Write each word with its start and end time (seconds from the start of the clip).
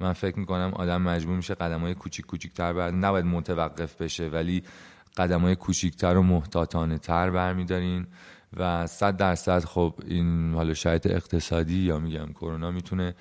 من 0.00 0.12
فکر 0.12 0.38
می‌کنم 0.38 0.72
آدم 0.74 1.02
مجبور 1.02 1.36
میشه 1.36 1.54
قدم 1.54 1.80
های 1.80 1.94
کوچیک 1.94 2.26
کوچیکتر 2.26 2.72
بر 2.72 2.90
نباید 2.90 3.24
متوقف 3.24 4.02
بشه 4.02 4.28
ولی 4.28 4.62
قدم 5.16 5.40
های 5.40 5.56
کوچیکتر 5.56 6.16
و 6.16 6.22
محتاطانه 6.22 6.98
تر 6.98 7.30
برمیدارین 7.30 8.06
و 8.56 8.86
صد 8.86 9.16
درصد 9.16 9.64
خب 9.64 9.94
این 10.06 10.54
حالا 10.54 10.74
شاید 10.74 11.08
اقتصادی 11.08 11.78
یا 11.78 11.98
میگم 11.98 12.32
کرونا 12.32 12.70
می‌تونه 12.70 13.14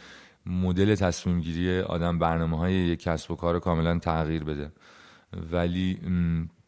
مدل 0.45 0.95
تصمیم 0.95 1.41
گیری 1.41 1.79
آدم 1.79 2.19
برنامه 2.19 2.57
های 2.57 2.73
یک 2.73 2.99
کسب 2.99 3.31
و 3.31 3.35
کار 3.35 3.59
کاملا 3.59 3.99
تغییر 3.99 4.43
بده. 4.43 4.71
ولی 5.51 5.99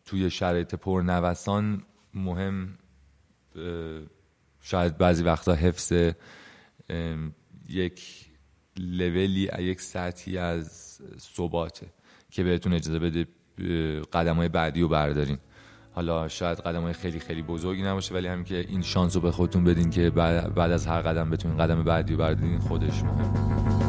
توی 0.06 0.30
شرایط 0.30 0.76
پرنوسان 0.76 1.84
مهم 2.14 2.78
شاید 4.62 4.98
بعضی 4.98 5.24
وقتا 5.24 5.54
حفظ 5.54 6.14
یک 7.70 8.29
لولی 8.80 9.50
یک 9.60 9.82
سطحی 9.82 10.38
از 10.38 11.00
ثباته 11.18 11.88
که 12.32 12.44
بهتون 12.44 12.74
اجازه 12.74 13.00
بده 13.00 13.28
قدم 14.14 14.36
های 14.36 14.50
بعدی 14.50 14.82
رو 14.82 14.88
بردارین. 14.88 15.38
حالا 15.92 16.28
شاید 16.28 16.58
قدم 16.58 16.82
های 16.82 16.94
خیلی 16.94 17.20
خیلی 17.20 17.42
بزرگی 17.42 17.84
نباشه 17.84 18.14
ولی 18.14 18.28
همین 18.28 18.44
که 18.44 18.66
این 18.70 18.82
شانس 18.82 19.16
رو 19.16 19.22
به 19.22 19.32
خودتون 19.32 19.64
بدین 19.64 19.90
که 19.90 20.10
بعد 20.10 20.72
از 20.72 20.88
هر 20.88 21.02
قدم 21.02 21.30
بتونین 21.30 21.58
قدم 21.58 21.84
بعدی 21.84 22.14
رو 22.14 22.20
بردارین 22.20 22.60
خودش 22.60 23.04
مهم. 23.04 23.89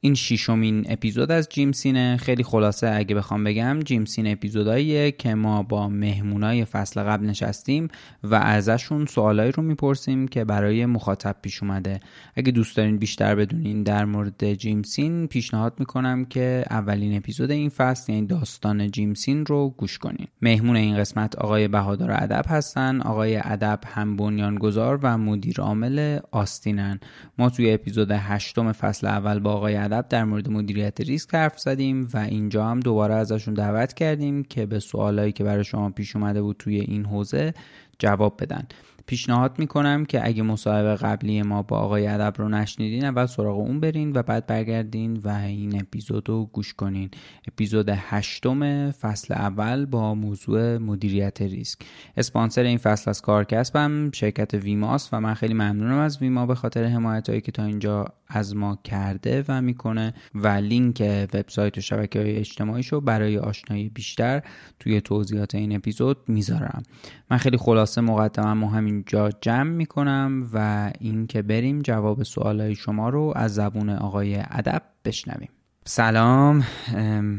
این 0.00 0.14
شیشمین 0.14 0.84
اپیزود 0.88 1.30
از 1.30 1.48
جیمسینه 1.48 2.16
خیلی 2.16 2.42
خلاصه 2.42 2.90
اگه 2.94 3.14
بخوام 3.14 3.44
بگم 3.44 3.80
جیمسین 3.84 4.26
اپیزوداییه 4.32 5.12
که 5.12 5.34
ما 5.34 5.62
با 5.62 5.88
مهمونای 5.88 6.64
فصل 6.64 7.02
قبل 7.02 7.26
نشستیم 7.26 7.88
و 8.24 8.34
ازشون 8.34 9.06
سوالایی 9.06 9.52
رو 9.52 9.62
می‌پرسیم 9.62 10.28
که 10.28 10.44
برای 10.44 10.86
مخاطب 10.86 11.36
پیش 11.42 11.62
اومده. 11.62 12.00
اگه 12.36 12.52
دوست 12.52 12.76
دارین 12.76 12.98
بیشتر 12.98 13.34
بدونین 13.34 13.82
در 13.82 14.04
مورد 14.04 14.54
جیمسین 14.54 15.26
پیشنهاد 15.26 15.74
می‌کنم 15.78 16.24
که 16.24 16.64
اولین 16.70 17.16
اپیزود 17.16 17.50
این 17.50 17.68
فصل 17.68 18.12
یعنی 18.12 18.26
داستان 18.26 18.90
جیمسین 18.90 19.46
رو 19.46 19.74
گوش 19.76 19.98
کنین. 19.98 20.26
مهمون 20.42 20.76
این 20.76 20.96
قسمت 20.96 21.36
آقای 21.36 21.68
بهادار 21.68 22.10
ادب 22.10 22.44
هستن. 22.48 23.00
آقای 23.00 23.36
ادب 23.36 23.80
هم 23.86 24.16
بنیانگذار 24.16 25.00
و 25.02 25.18
مدیر 25.18 25.60
عامل 25.60 26.18
آستینن. 26.30 27.00
ما 27.38 27.50
توی 27.50 27.72
اپیزود 27.72 28.10
هشتم 28.10 28.72
فصل 28.72 29.06
اول 29.06 29.38
با 29.38 29.52
آقای 29.52 29.87
ادب 29.92 30.08
در 30.08 30.24
مورد 30.24 30.48
مدیریت 30.48 31.00
ریسک 31.00 31.34
حرف 31.34 31.58
زدیم 31.58 32.08
و 32.14 32.18
اینجا 32.18 32.66
هم 32.66 32.80
دوباره 32.80 33.14
ازشون 33.14 33.54
دعوت 33.54 33.92
کردیم 33.94 34.44
که 34.44 34.66
به 34.66 34.78
سوالایی 34.78 35.32
که 35.32 35.44
برای 35.44 35.64
شما 35.64 35.90
پیش 35.90 36.16
اومده 36.16 36.42
بود 36.42 36.56
توی 36.58 36.80
این 36.80 37.04
حوزه 37.04 37.54
جواب 37.98 38.42
بدن. 38.42 38.68
پیشنهاد 39.08 39.58
می‌کنم 39.58 40.04
که 40.04 40.26
اگه 40.26 40.42
مصاحبه 40.42 40.94
قبلی 40.94 41.42
ما 41.42 41.62
با 41.62 41.78
آقای 41.78 42.06
ادب 42.06 42.34
رو 42.38 42.48
نشنیدین 42.48 43.04
اول 43.04 43.26
سراغ 43.26 43.58
اون 43.58 43.80
برین 43.80 44.12
و 44.12 44.22
بعد 44.22 44.46
برگردین 44.46 45.16
و 45.16 45.28
این 45.28 45.80
اپیزود 45.80 46.28
رو 46.28 46.44
گوش 46.44 46.74
کنین. 46.74 47.10
اپیزود 47.52 47.88
هشتم 47.88 48.90
فصل 48.90 49.34
اول 49.34 49.86
با 49.86 50.14
موضوع 50.14 50.78
مدیریت 50.78 51.42
ریسک. 51.42 51.78
اسپانسر 52.16 52.62
این 52.62 52.78
فصل 52.78 53.10
از 53.10 53.22
کارکسبم 53.22 54.10
شرکت 54.10 54.54
ویماس 54.54 55.08
و 55.12 55.20
من 55.20 55.34
خیلی 55.34 55.54
ممنونم 55.54 55.98
از 55.98 56.22
ویما 56.22 56.46
به 56.46 56.54
خاطر 56.54 56.84
حمایت 56.84 57.28
هایی 57.28 57.40
که 57.40 57.52
تا 57.52 57.64
اینجا 57.64 58.04
از 58.28 58.56
ما 58.56 58.78
کرده 58.84 59.44
و 59.48 59.62
می‌کنه 59.62 60.14
و 60.34 60.48
لینک 60.48 61.02
وبسایت 61.34 61.78
و 61.78 61.80
شبکه 61.80 62.20
های 62.20 62.36
اجتماعیشو 62.36 63.00
برای 63.00 63.38
آشنایی 63.38 63.88
بیشتر 63.88 64.42
توی 64.80 65.00
توضیحات 65.00 65.54
این 65.54 65.76
اپیزود 65.76 66.16
می‌ذارم. 66.28 66.82
من 67.30 67.36
خیلی 67.36 67.56
خلاصه 67.56 68.00
مقدمم 68.00 68.64
و 68.64 68.68
همینجا 68.98 69.30
جمع 69.40 69.70
می‌کنم 69.70 70.50
و 70.54 70.90
اینکه 71.00 71.42
بریم 71.42 71.82
جواب 71.82 72.22
سوالای 72.22 72.74
شما 72.74 73.08
رو 73.08 73.32
از 73.36 73.54
زبون 73.54 73.90
آقای 73.90 74.36
ادب 74.50 74.82
بشنویم. 75.04 75.48
سلام 75.84 76.60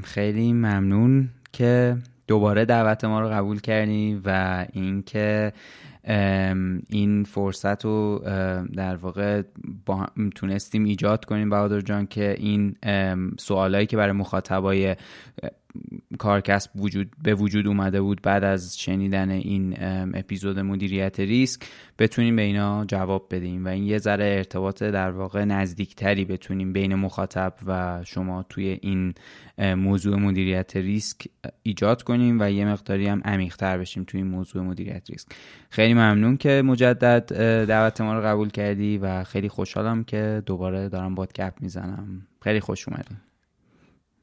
خیلی 0.04 0.54
ممنون 0.54 1.30
که 1.52 1.98
دوباره 2.28 2.66
دعوت 2.66 3.06
ما 3.06 3.22
رو 3.22 3.30
قبول 3.30 3.60
کردی 3.60 4.22
و 4.26 4.66
اینکه 4.74 5.54
این 6.90 7.24
فرصت 7.24 7.86
رو 7.86 8.22
در 8.76 8.96
واقع 8.96 9.42
با 9.86 10.08
تونستیم 10.36 10.84
ایجاد 10.84 11.26
کنیم 11.26 11.50
بهادر 11.50 11.82
جان 11.82 12.08
که 12.08 12.36
این 12.38 12.76
سوالایی 13.40 13.86
که 13.86 13.98
برای 13.98 14.12
مخاطبای 14.12 14.96
کارکسب 16.20 16.72
وجود 16.76 17.12
به 17.24 17.36
وجود 17.36 17.68
اومده 17.68 18.02
بود 18.02 18.22
بعد 18.22 18.44
از 18.44 18.80
شنیدن 18.80 19.30
این 19.30 19.76
اپیزود 20.14 20.60
مدیریت 20.60 21.20
ریسک 21.20 21.62
بتونیم 22.00 22.36
به 22.36 22.42
اینا 22.42 22.86
جواب 22.86 23.28
بدیم 23.32 23.66
و 23.66 23.68
این 23.68 23.84
یه 23.84 23.98
ذره 23.98 24.26
ارتباط 24.38 24.84
در 24.84 25.12
واقع 25.12 25.46
نزدیکتری 25.46 26.26
بتونیم 26.26 26.74
بین 26.74 26.96
مخاطب 26.96 27.54
و 27.66 28.02
شما 28.04 28.44
توی 28.44 28.80
این 28.82 29.14
موضوع 29.60 30.16
مدیریت 30.16 30.76
ریسک 30.76 31.28
ایجاد 31.64 32.04
کنیم 32.04 32.38
و 32.42 32.52
یه 32.52 32.66
مقداری 32.66 33.08
هم 33.08 33.22
عمیق‌تر 33.26 33.78
بشیم 33.78 34.04
توی 34.04 34.22
این 34.22 34.30
موضوع 34.30 34.64
مدیریت 34.64 35.10
ریسک. 35.10 35.28
خیلی 35.70 35.94
ممنون 35.94 36.38
که 36.38 36.62
مجدد 36.66 37.34
دعوت 37.66 38.02
ما 38.02 38.14
رو 38.14 38.26
قبول 38.26 38.50
کردی 38.50 38.98
و 38.98 39.24
خیلی 39.24 39.50
خوشحالم 39.50 40.04
که 40.04 40.44
دوباره 40.46 40.90
دارم 40.90 41.16
باد 41.16 41.34
گپ 41.34 41.54
می‌زنم. 41.62 42.28
خیلی 42.42 42.60
خوش 42.60 42.88
اومدی 42.88 43.29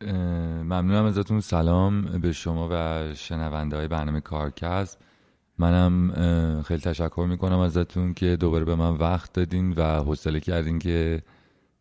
ممنونم 0.05 1.05
ازتون. 1.05 1.41
سلام 1.41 2.03
به 2.03 2.33
شما 2.33 2.69
و 2.73 3.05
شنونده 3.15 3.77
های 3.77 3.89
برنامه 3.89 4.21
کارکسب 4.21 4.99
منم 5.59 6.13
خیلی 6.63 6.81
تشکر 6.81 7.27
می‌کنم 7.31 7.59
ازتون 7.59 8.15
که 8.15 8.37
دوباره 8.37 8.65
به 8.65 8.75
من 8.75 8.91
وقت 8.95 9.33
دادین 9.33 9.73
و 9.77 9.83
حوصله 9.83 10.41
کردین 10.41 10.79
که 10.79 11.23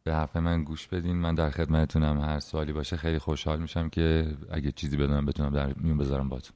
به 0.03 0.13
حرف 0.13 0.35
من 0.35 0.63
گوش 0.63 0.87
بدین. 0.87 1.15
من 1.15 1.35
در 1.35 1.49
خدمتتونم. 1.49 2.21
هر 2.21 2.39
سوالی 2.39 2.73
باشه 2.73 2.97
خیلی 2.97 3.19
خوشحال 3.19 3.59
میشم 3.59 3.89
که 3.89 4.27
اگه 4.51 4.71
چیزی 4.71 4.97
بدونم 4.97 5.25
بتونم 5.25 5.49
در 5.49 5.73
میون 5.81 5.97
بذارم 5.97 6.29
باتون 6.29 6.55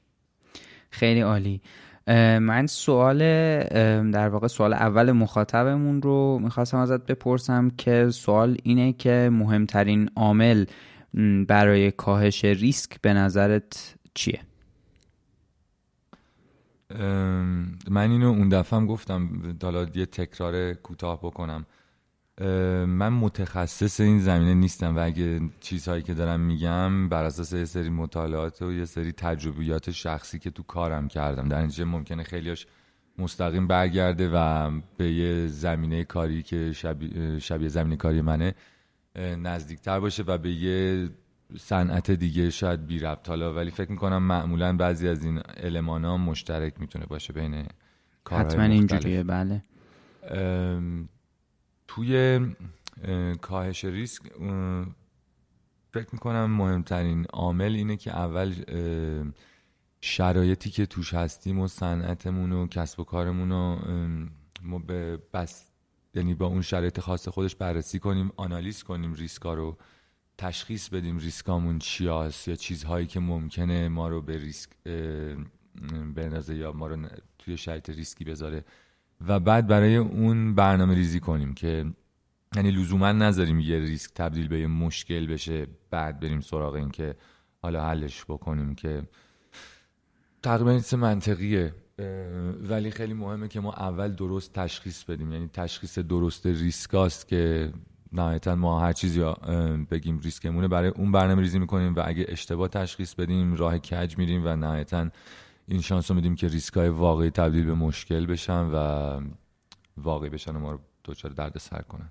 خیلی 0.90 1.20
عالی. 1.20 1.60
من 2.40 2.66
سوال 2.66 3.18
در 4.10 4.28
واقع 4.28 4.46
سوال 4.46 4.72
اول 4.72 5.12
مخاطبمون 5.12 6.02
رو 6.02 6.38
می‌خواستم 6.42 6.78
ازت 6.78 7.06
بپرسم 7.06 7.70
که 7.70 8.10
سوال 8.10 8.56
اینه 8.62 8.92
که 8.92 9.30
مهمترین 9.32 10.10
عامل 10.16 10.64
برای 11.48 11.90
کاهش 11.90 12.44
ریسک 12.44 13.00
به 13.00 13.12
نظرت 13.12 13.94
چیه؟ 14.14 14.40
من 17.90 18.10
اینو 18.10 18.28
اون 18.28 18.48
دفعه 18.48 18.78
هم 18.78 18.86
گفتم 18.86 19.28
حالا 19.62 19.86
یه 19.94 20.06
تکرار 20.06 20.72
کوتاه 20.72 21.18
بکنم 21.18 21.66
من 22.86 23.08
متخصص 23.08 24.00
این 24.00 24.20
زمینه 24.20 24.54
نیستم 24.54 24.96
و 24.96 25.04
اگه 25.04 25.40
چیزهایی 25.60 26.02
که 26.02 26.14
دارم 26.14 26.40
میگم 26.40 27.08
بر 27.08 27.24
اساس 27.24 27.52
یه 27.52 27.64
سری 27.64 27.88
مطالعات 27.88 28.62
و 28.62 28.72
یه 28.72 28.84
سری 28.84 29.12
تجربیات 29.12 29.90
شخصی 29.90 30.38
که 30.38 30.50
تو 30.50 30.62
کارم 30.62 31.08
کردم 31.08 31.48
در 31.48 31.58
اینجا 31.58 31.84
ممکنه 31.84 32.22
خیلیاش 32.22 32.66
مستقیم 33.18 33.66
برگرده 33.66 34.30
و 34.34 34.70
به 34.96 35.12
یه 35.12 35.46
زمینه 35.46 36.04
کاری 36.04 36.42
که 36.42 36.72
شبیه, 36.72 37.38
شبیه 37.38 37.68
زمینه 37.68 37.96
کاری 37.96 38.20
منه 38.20 38.54
نزدیکتر 39.16 40.00
باشه 40.00 40.22
و 40.22 40.38
به 40.38 40.50
یه 40.50 41.08
صنعت 41.58 42.10
دیگه 42.10 42.50
شاید 42.50 42.86
بی 42.86 42.98
ربط. 42.98 43.28
حالا 43.28 43.54
ولی 43.54 43.70
فکر 43.70 43.90
می‌کنم 43.90 44.22
معمولا 44.22 44.76
بعضی 44.76 45.08
از 45.08 45.24
این 45.24 45.38
علمان 45.38 46.04
ها 46.04 46.16
مشترک 46.16 46.80
می‌تونه 46.80 47.06
باشه 47.06 47.32
بین 47.32 47.66
کارهای 48.24 48.46
حتما 48.46 48.64
اینجوریه 48.64 49.22
بله. 49.22 49.62
توی 51.88 52.40
کاهش 53.40 53.84
ریسک 53.84 54.22
فکر 55.92 56.08
می‌کنم 56.12 56.50
مهمترین 56.50 57.24
عامل 57.24 57.74
اینه 57.74 57.96
که 57.96 58.16
اول 58.16 58.54
شرایطی 60.00 60.70
که 60.70 60.86
توش 60.86 61.14
هستیم 61.14 61.58
و 61.58 61.68
صنعتمون 61.68 62.52
و 62.52 62.66
کسب 62.66 63.00
و 63.00 63.04
کارمون 63.04 63.50
رو 63.50 63.78
ما 64.62 64.78
به 64.78 65.18
بس 65.32 65.69
یعنی 66.14 66.34
با 66.34 66.46
اون 66.46 66.62
شرایط 66.62 67.00
خاص 67.00 67.28
خودش 67.28 67.56
بررسی 67.56 67.98
کنیم 67.98 68.32
آنالیز 68.36 68.82
کنیم 68.82 69.14
ریسکا 69.14 69.54
رو 69.54 69.76
تشخیص 70.38 70.88
بدیم 70.88 71.18
ریسکامون 71.18 71.78
چی 71.78 72.08
هست 72.08 72.48
یا 72.48 72.56
چیزهایی 72.56 73.06
که 73.06 73.20
ممکنه 73.20 73.88
ما 73.88 74.08
رو 74.08 74.22
به 74.22 74.38
ریسک 74.38 74.70
بندازه 76.14 76.56
یا 76.56 76.72
ما 76.72 76.86
رو 76.86 76.96
توی 77.38 77.56
شرایط 77.56 77.90
ریسکی 77.90 78.24
بذاره. 78.24 78.64
و 79.28 79.40
بعد 79.40 79.66
برای 79.66 79.96
اون 79.96 80.54
برنامه 80.54 80.94
ریزی 80.94 81.20
کنیم 81.20 81.54
که 81.54 81.86
یعنی 82.56 82.70
لزوما 82.70 83.12
نذاریم 83.12 83.60
یه 83.60 83.78
ریسک 83.78 84.10
تبدیل 84.14 84.48
به 84.48 84.60
یه 84.60 84.66
مشکل 84.66 85.26
بشه 85.26 85.66
بعد 85.90 86.20
بریم 86.20 86.40
سراغ 86.40 86.74
این 86.74 86.90
که 86.90 87.16
حالا 87.62 87.84
حلش 87.84 88.24
بکنیم 88.24 88.74
که 88.74 89.02
تقریبا 90.42 90.70
این 90.70 90.82
منطقیه. 91.00 91.74
ولی 92.68 92.90
خیلی 92.90 93.14
مهمه 93.14 93.48
که 93.48 93.60
ما 93.60 93.72
اول 93.72 94.12
درست 94.12 94.52
تشخیص 94.52 95.04
بدیم. 95.04 95.32
یعنی 95.32 95.50
تشخیص 95.52 95.98
درست 95.98 96.46
ریسکاست 96.46 97.28
که 97.28 97.72
نهایتا 98.12 98.54
ما 98.54 98.80
هر 98.80 98.92
چیزی 98.92 99.32
بگیم 99.90 100.18
ریسکمونه. 100.18 100.68
برای 100.68 100.88
اون 100.88 101.12
برنامه 101.12 101.42
ریزی 101.42 101.58
می‌کنیم 101.58 101.94
و 101.94 102.02
اگه 102.04 102.26
اشتباه 102.28 102.68
تشخیص 102.68 103.14
بدیم 103.14 103.54
راه 103.54 103.78
کج 103.78 104.18
میریم 104.18 104.42
و 104.44 104.56
نهایتا 104.56 105.10
این 105.68 105.80
شانس 105.80 106.10
رو 106.10 106.14
میدیم 106.14 106.34
که 106.34 106.48
ریسک 106.48 106.74
های 106.74 106.88
واقعی 106.88 107.30
تبدیل 107.30 107.64
به 107.64 107.74
مشکل 107.74 108.26
بشن 108.26 108.60
و 108.60 109.20
واقعی 109.96 110.30
بشن 110.30 110.56
و 110.56 110.58
ما 110.58 110.72
رو 110.72 110.78
دچار 111.04 111.30
درد 111.30 111.58
سر 111.58 111.82
کنن 111.82 112.10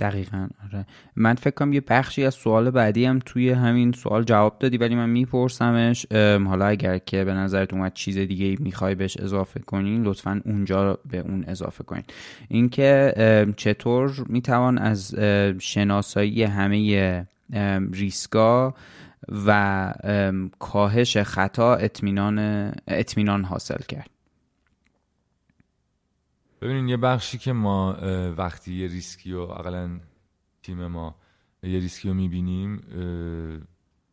دقیقا 0.00 0.48
آره. 0.64 0.86
من 1.16 1.34
فکر 1.34 1.54
کنم 1.54 1.72
یه 1.72 1.80
بخشی 1.88 2.24
از 2.24 2.34
سوال 2.34 2.70
بعدی 2.70 3.04
هم 3.04 3.18
توی 3.18 3.50
همین 3.50 3.92
سوال 3.92 4.24
جواب 4.24 4.58
دادی 4.58 4.76
ولی 4.76 4.94
من 4.94 5.10
میپرسمش. 5.10 6.06
حالا 6.46 6.66
اگر 6.66 6.98
که 6.98 7.24
به 7.24 7.32
نظرت 7.32 7.72
اومد 7.72 7.94
چیز 7.94 8.18
دیگه 8.18 8.56
می‌خوای 8.60 8.94
بهش 8.94 9.16
اضافه 9.16 9.60
کنین 9.60 10.02
لطفا 10.02 10.40
اونجا 10.44 10.98
به 11.10 11.18
اون 11.18 11.44
اضافه 11.48 11.84
کنین. 11.84 12.04
اینکه 12.48 13.14
چطور 13.56 14.24
می‌توان 14.28 14.78
از 14.78 15.14
شناسایی 15.58 16.42
همه 16.42 17.26
ریسکا 17.92 18.74
و 19.46 19.92
کاهش 20.58 21.16
خطا 21.16 21.74
اطمینان 21.74 22.38
اطمینان 22.88 23.44
حاصل 23.44 23.82
کرد؟ 23.88 24.10
ببینین 26.60 26.88
یه 26.88 26.96
بخشی 26.96 27.38
که 27.38 27.52
ما 27.52 27.96
وقتی 28.36 28.74
یه 28.74 28.86
ریسکی 28.88 29.32
و 29.32 29.40
اقلا 29.40 30.00
تیم 30.62 30.86
ما 30.86 31.14
یه 31.62 31.78
ریسکی 31.78 32.08
رو 32.08 32.14
می‌بینیم 32.14 32.80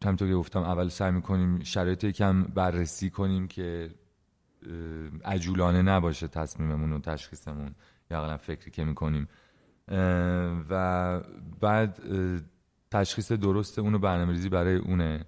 همطور 0.06 0.28
که 0.28 0.36
گفتم 0.36 0.62
اول 0.62 0.90
سعی 0.90 1.12
می‌کنیم 1.12 1.64
شرایط 1.64 2.06
کم 2.06 2.44
بررسی 2.44 3.10
کنیم 3.10 3.48
که 3.48 3.90
عجولانه 5.26 5.82
نباشه 5.82 6.28
تصمیممون 6.28 6.94
و 6.94 7.00
تشخیصمون 7.00 7.76
یا 8.12 8.20
اقلا 8.20 8.38
فکری 8.38 8.72
که 8.72 8.84
می‌کنیم. 8.84 9.28
و 10.70 11.20
بعد 11.60 12.02
تشخیص 12.92 13.32
درست 13.32 13.80
اونو 13.80 14.00
برنامه 14.00 14.32
ریزی 14.32 14.50
برای 14.50 14.76
اونه. 14.76 15.26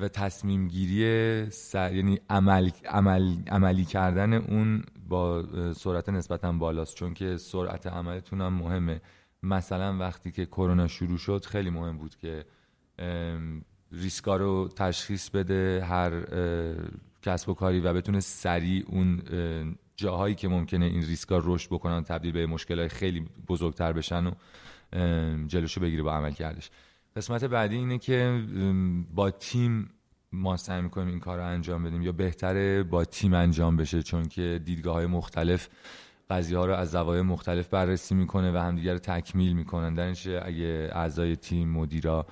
و 0.00 0.08
تصمیم 0.08 0.68
گیری 0.68 1.48
یعنی 1.74 2.20
عمل... 2.30 2.70
عمل... 2.84 3.36
عملی 3.50 3.84
کردن 3.84 4.32
اون 4.32 4.82
با 5.08 5.44
سرعت 5.72 6.08
نسبتا 6.08 6.52
بالاست 6.52 6.94
چون 6.94 7.14
که 7.14 7.36
سرعت 7.36 7.86
عملتون 7.86 8.40
هم 8.40 8.52
مهمه. 8.52 9.00
مثلا 9.42 9.98
وقتی 9.98 10.30
که 10.30 10.46
کرونا 10.46 10.88
شروع 10.88 11.18
شد 11.18 11.44
خیلی 11.44 11.70
مهم 11.70 11.98
بود 11.98 12.16
که 12.16 12.44
ریسکا 13.92 14.36
رو 14.36 14.68
تشخیص 14.76 15.30
بده 15.30 15.84
هر 15.88 16.24
کسب 17.22 17.48
و 17.48 17.54
کاری 17.54 17.80
و 17.80 17.92
بتونه 17.92 18.20
سریع 18.20 18.84
اون 18.86 19.22
جاهایی 19.96 20.34
که 20.34 20.48
ممکنه 20.48 20.84
این 20.84 21.02
ریسکا 21.02 21.42
رشد 21.44 21.70
بکنن 21.70 22.04
تبدیل 22.04 22.32
به 22.32 22.46
مشکلات 22.46 22.92
خیلی 22.92 23.26
بزرگتر 23.48 23.92
بشن 23.92 24.26
و 24.26 24.32
جلوشو 25.46 25.80
بگیره 25.80 26.02
با 26.02 26.12
عمل 26.12 26.30
کردش 26.30 26.70
قسمت 27.16 27.44
بعدی 27.44 27.76
اینه 27.76 27.98
که 27.98 28.42
با 29.14 29.30
تیم 29.30 29.90
ما 30.34 30.56
سعی 30.56 30.82
می‌کنیم 30.82 31.08
این 31.08 31.20
کار 31.20 31.38
رو 31.38 31.44
انجام 31.44 31.84
بدیم 31.84 32.02
یا 32.02 32.12
بهتره 32.12 32.82
با 32.82 33.04
تیم 33.04 33.34
انجام 33.34 33.76
بشه 33.76 34.02
چون 34.02 34.28
که 34.28 34.60
دیدگاه 34.64 34.94
های 34.94 35.06
مختلف 35.06 35.68
قضیه 36.30 36.58
ها 36.58 36.66
رو 36.66 36.74
از 36.74 36.90
زوایای 36.90 37.22
مختلف 37.22 37.68
بررسی 37.68 38.14
می‌کنه 38.14 38.52
و 38.52 38.56
همدیگه 38.56 38.92
رو 38.92 38.98
تکمیل 38.98 39.52
می‌کنن. 39.52 39.94
درنش 39.94 40.26
اگه 40.26 40.90
اعضای 40.92 41.36
تیم 41.36 41.68
مدیرا 41.68 42.26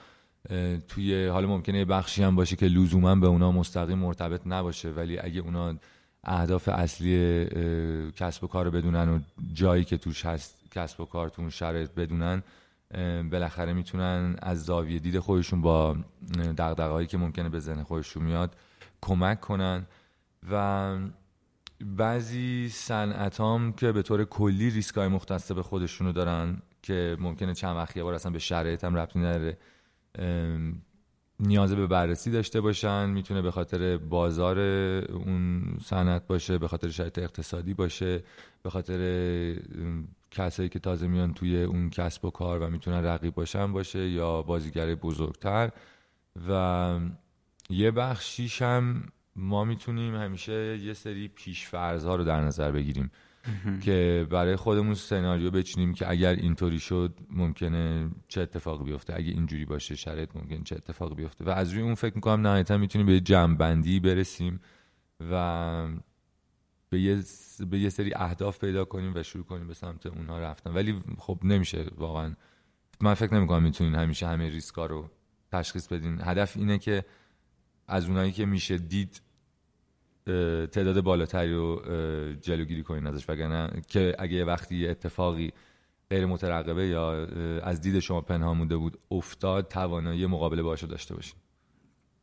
توی 0.88 1.26
حال 1.26 1.47
ممکنه 1.47 1.85
بخشی 1.85 2.23
هم 2.23 2.37
باشه 2.37 2.57
که 2.57 2.67
لزوما 2.67 3.15
به 3.15 3.26
اونا 3.26 3.53
مستقیم 3.53 3.99
مرتبط 3.99 4.41
نباشه 4.47 4.91
ولی 4.91 5.19
اگه 5.19 5.41
اونا 5.41 5.75
اهداف 6.25 6.69
اصلی 6.69 7.47
کسب 8.17 8.45
و 8.45 8.47
کار 8.47 8.71
بدونن 8.71 9.09
و 9.09 9.19
جایی 9.53 9.85
که 9.85 9.97
توش 9.97 10.26
هست 10.26 10.59
کسب 10.71 11.00
و 11.00 11.05
کارتون 11.05 11.50
شرایط 11.50 11.91
بدونن 11.91 12.43
بالاخره 13.31 13.73
می‌تونن 13.73 14.37
از 14.43 14.65
زاویه 14.65 14.99
دید 14.99 15.19
خودشون 15.19 15.61
با 15.61 15.97
دقدقهایی 16.39 17.07
که 17.07 17.19
ممکنه 17.19 17.49
به 17.49 17.61
ذهن 17.61 17.83
خودشون 17.83 18.23
میاد 18.23 18.57
کمک 19.01 19.41
کنن. 19.41 19.87
و 20.51 20.97
بعضی 21.81 22.69
صنعت 22.69 23.41
هم 23.41 23.73
که 23.73 23.93
به 23.93 24.03
طور 24.03 24.25
کلی 24.25 24.71
ریسک 24.71 24.95
های 24.95 25.09
مختص 25.09 25.53
به 25.53 25.63
خودشونو 25.63 26.13
دارن 26.13 26.63
که 26.83 27.17
ممکنه 27.21 27.55
چند 27.55 27.77
وقت 27.77 27.97
یه 27.97 28.03
بار 28.03 28.15
اصلا 28.15 28.33
به 28.33 28.39
شرایط 28.39 28.85
هم 28.85 28.95
ربطی 28.95 29.19
نداره 29.19 29.59
نیاز 31.41 31.75
به 31.75 31.87
بررسی 31.87 32.31
داشته 32.31 32.61
باشن. 32.61 33.11
می‌تونه 33.11 33.43
به 33.43 33.51
خاطر 33.51 33.97
بازار 33.97 34.59
اون 35.09 35.63
صنعت 35.85 36.27
باشه 36.27 36.59
به 36.59 36.69
خاطر 36.69 36.89
شرایط 36.89 37.19
اقتصادی 37.19 37.75
باشه 37.75 38.23
به 38.63 38.71
خاطر 38.71 38.99
کسایی 40.33 40.69
که 40.69 40.79
تازه 40.79 41.07
میان 41.07 41.35
توی 41.35 41.62
اون 41.62 41.91
کسب 41.91 42.25
و 42.25 42.31
کار 42.31 42.62
و 42.62 42.71
می‌تونن 42.71 43.05
رقیب 43.05 43.35
باشن 43.35 43.73
باشه 43.73 44.09
یا 44.09 44.43
بازیگر 44.43 44.95
بزرگتر. 44.95 45.71
و 46.49 47.01
یه 47.71 47.91
بخشیش 47.91 48.62
هم 48.62 49.09
ما 49.37 49.65
می‌تونیم 49.65 50.15
همیشه 50.15 50.79
یه 50.79 50.93
سری 50.93 51.29
پیشفرزها 51.29 52.17
رو 52.17 52.25
در 52.25 52.41
نظر 52.41 52.71
بگیریم. 52.71 53.11
که 53.81 54.27
برای 54.31 54.57
خودمون 54.57 54.95
سناریو 54.95 55.51
بچینیم 55.51 55.95
که 55.95 56.11
اگر 56.11 56.33
اینطوری 56.33 56.79
شد 56.79 57.19
ممکنه 57.31 58.11
چه 58.29 58.41
اتفاقی 58.41 58.85
بیفته. 58.85 59.15
اگه 59.15 59.31
اینجوری 59.31 59.65
باشه 59.65 59.97
شرایط 59.97 60.37
ممکن 60.37 60.62
چه 60.62 60.77
اتفاقی 60.77 61.15
بیفته. 61.15 61.45
و 61.45 61.49
از 61.49 61.73
روی 61.73 61.83
اون 61.83 61.95
فکر 61.95 62.15
می‌کنم 62.15 62.47
نهایتا 62.47 62.77
می‌تونیم 62.77 63.07
به 63.07 63.21
جمعبندی 63.21 64.01
برسیم 64.01 64.61
و 65.31 65.89
به 66.93 67.01
یه, 67.01 67.23
به 67.71 67.79
یه 67.79 67.89
سری 67.89 68.15
اهداف 68.15 68.59
پیدا 68.59 68.85
کنیم 68.85 69.13
و 69.15 69.23
شروع 69.23 69.45
کنیم 69.45 69.67
به 69.67 69.75
سمت 69.75 70.07
اونها 70.07 70.39
رفتن. 70.39 70.71
ولی 70.75 71.01
خب 71.19 71.39
نمیشه 71.45 71.85
واقعا. 71.97 72.35
من 73.01 73.15
فکر 73.15 73.35
نمی‌کنم 73.35 73.63
می‌تونین 73.63 73.95
همیشه 73.95 74.27
همه 74.27 74.49
ریسکا 74.49 74.87
رو 74.87 75.11
تشخیص 75.53 75.89
بدین. 75.89 76.21
هدف 76.21 76.57
اینه 76.57 76.79
که 76.79 77.05
از 77.89 78.09
اونایی 78.09 78.33
که 78.33 78.47
میشه 78.47 78.79
دید 78.79 79.21
تعداد 80.73 81.01
بالاتری 81.01 81.55
رو 81.55 81.83
جلوگیری 82.41 82.83
کنین 82.83 83.07
ازش 83.07 83.25
وگرنه 83.29 83.83
که 83.89 84.17
اگه 84.19 84.35
یه 84.35 84.45
وقتی 84.45 84.89
اتفاقی 84.89 85.53
غیر 86.11 86.27
مترقبه 86.27 86.87
یا 86.87 87.27
از 87.63 87.81
دید 87.81 87.99
شما 87.99 88.21
پنهان 88.21 88.57
مونده 88.57 88.77
بود 88.77 88.99
افتاد 89.11 89.69
توانایی 89.69 90.27
مقابله 90.27 90.63
باشه 90.63 90.87
داشته 90.87 91.15
باشین. 91.15 91.39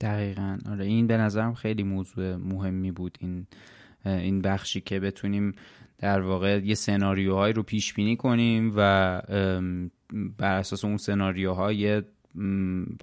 دقیقا. 0.02 0.58
آره 0.70 0.86
این 0.86 1.08
به 1.08 1.18
نظرم 1.18 1.54
خیلی 1.54 1.84
موضوع 1.84 2.36
مهمی 2.36 2.92
بود 2.92 3.18
این 3.22 3.48
این 4.06 4.42
بخشی 4.42 4.82
که 4.82 5.00
بتونیم 5.00 5.56
در 5.98 6.22
واقع 6.22 6.60
یه 6.64 6.76
سناریوهایی 6.76 7.54
رو 7.54 7.64
پیش 7.64 7.94
بینی 7.94 8.16
کنیم 8.16 8.74
و 8.76 9.22
بر 10.38 10.56
اساس 10.56 10.86
اون 10.86 10.98
سناریوهای 10.98 12.02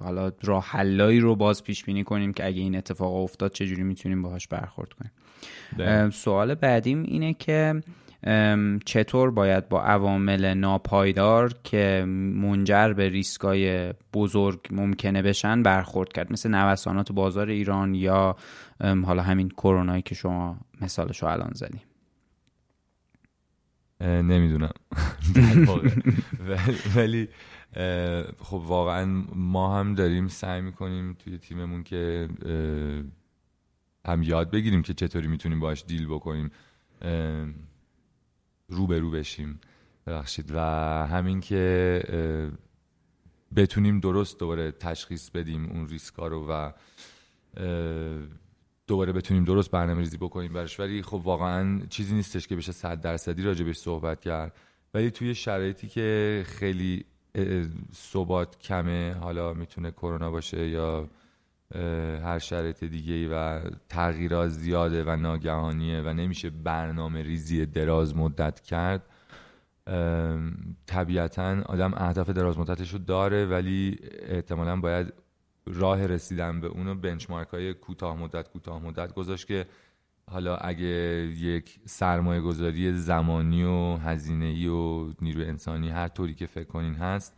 حالا 0.01 0.33
راه 0.43 0.65
حلایی 0.65 1.21
رو 1.21 1.37
باز 1.37 1.65
پیش 1.65 1.85
بینی 1.85 2.05
کنیم 2.05 2.33
که 2.33 2.47
اگه 2.47 2.61
این 2.61 2.77
اتفاق 2.77 3.15
افتاد 3.15 3.53
چجوری 3.53 3.83
می‌تونیم 3.83 4.23
باهاش 4.23 4.49
برخورد 4.49 4.89
کنیم. 4.93 6.11
سوال 6.11 6.55
بعدیم 6.55 7.03
اینه 7.03 7.35
که 7.35 7.83
چطور 8.85 9.31
باید 9.31 9.69
با 9.69 9.83
عوامل 9.83 10.55
ناپایدار 10.55 11.55
که 11.65 12.05
منجر 12.35 12.93
به 12.93 13.09
ریسکای 13.09 13.93
بزرگ 14.15 14.61
ممکنه 14.71 15.23
بشن 15.23 15.63
برخورد 15.63 16.13
کرد؟ 16.13 16.33
مثل 16.33 16.51
نوسانات 16.51 17.13
بازار 17.13 17.49
ایران 17.49 17.95
یا 17.95 18.37
حالا 18.81 19.23
همین 19.23 19.49
کرونایی 19.49 20.03
که 20.03 20.15
شما 20.15 20.59
مثالش 20.81 21.23
رو 21.23 21.29
الان 21.29 21.53
زدیم 21.55 21.83
نمی‌دونم. 24.01 24.73
ولی 26.97 27.29
خب 28.39 28.63
واقعا 28.67 29.25
ما 29.35 29.81
هم 29.81 29.95
داریم 29.95 30.29
سعی 30.29 30.61
می‌کنیم 30.61 31.13
توی 31.13 31.39
تیممون 31.39 31.83
که 31.83 32.29
هم 34.07 34.23
یاد 34.23 34.51
بگیریم 34.51 34.83
که 34.83 34.95
چطوری 34.95 35.27
می‌تونیم 35.27 35.61
باش 35.61 35.85
دیل 35.85 36.07
بکنیم 36.07 36.51
رو 38.69 38.87
به 38.87 38.99
رو 38.99 39.11
بشیم. 39.11 39.61
ببخشید. 40.07 40.53
و 40.55 40.61
همین 41.07 41.41
که 41.41 42.53
بتونیم 43.57 44.01
درست 44.01 44.39
دوباره 44.39 44.73
تشخیص 44.73 45.31
بدیم 45.31 45.67
اون 45.67 45.89
ریسکا 45.89 46.27
رو 46.27 46.47
و 46.49 46.73
دوباره 48.87 49.13
بتونیم 49.13 49.45
درست 49.45 49.71
برنامه 49.71 50.01
ریزی 50.01 50.17
بکنیم 50.17 50.53
برش 50.53 50.81
ولی 50.81 51.03
خب 51.03 51.21
واقعا 51.25 51.81
چیزی 51.91 52.15
نیستش 52.15 52.47
که 52.47 52.57
بشه 52.57 52.73
صد 52.73 53.01
درصدی 53.01 53.43
راجبش 53.43 53.77
صحبت 53.77 54.21
کرد. 54.21 54.53
ولی 54.95 55.11
توی 55.11 55.35
شرایطی 55.35 55.89
که 55.89 56.43
خیلی 56.47 57.05
ثبات 57.95 58.59
کمه 58.59 59.15
حالا 59.15 59.55
می‌تونه 59.55 59.91
کرونا 59.91 60.31
باشه 60.31 60.69
یا 60.69 61.09
هر 62.25 62.39
شرایط 62.39 62.85
دیگه 62.85 63.15
ای 63.15 63.29
و 63.33 63.61
تغییرات 63.89 64.49
زیاده 64.49 65.05
و 65.05 65.17
ناگهانیه 65.17 66.03
و 66.03 66.13
نمیشه 66.13 66.51
برنامه 66.51 67.23
ریزی 67.23 67.67
دراز 67.67 68.17
مدت 68.17 68.61
کرد 68.61 69.03
طبیعتا 70.87 71.63
آدم 71.67 71.95
اهداف 71.97 72.31
دراز 72.31 72.59
مدتش 72.59 72.93
رو 72.93 72.99
داره 72.99 73.47
ولی 73.47 73.99
احتمالا 74.29 74.77
باید 74.77 75.13
راه 75.67 76.07
رسیدن 76.07 76.61
به 76.61 76.67
اونو 76.67 76.95
بنچمارک 76.95 77.49
های 77.49 77.75
کوتاه 77.75 78.17
مدت 78.17 78.49
کوتاه 78.49 78.83
مدت 78.83 79.15
گذاشت 79.15 79.47
که 79.47 79.67
حالا 80.31 80.57
اگه 80.57 80.87
یک 81.37 81.81
سرمایه 81.85 82.41
گذاری 82.41 82.93
زمانی 82.93 83.65
و 83.65 83.97
هزینه 83.97 84.45
ای 84.45 84.67
و 84.67 85.13
نیروی 85.23 85.45
انسانی 85.45 85.89
هر 85.89 86.09
طوری 86.09 86.35
که 86.35 86.47
فکر 86.47 86.69
کنین 86.69 86.95
هست 86.95 87.35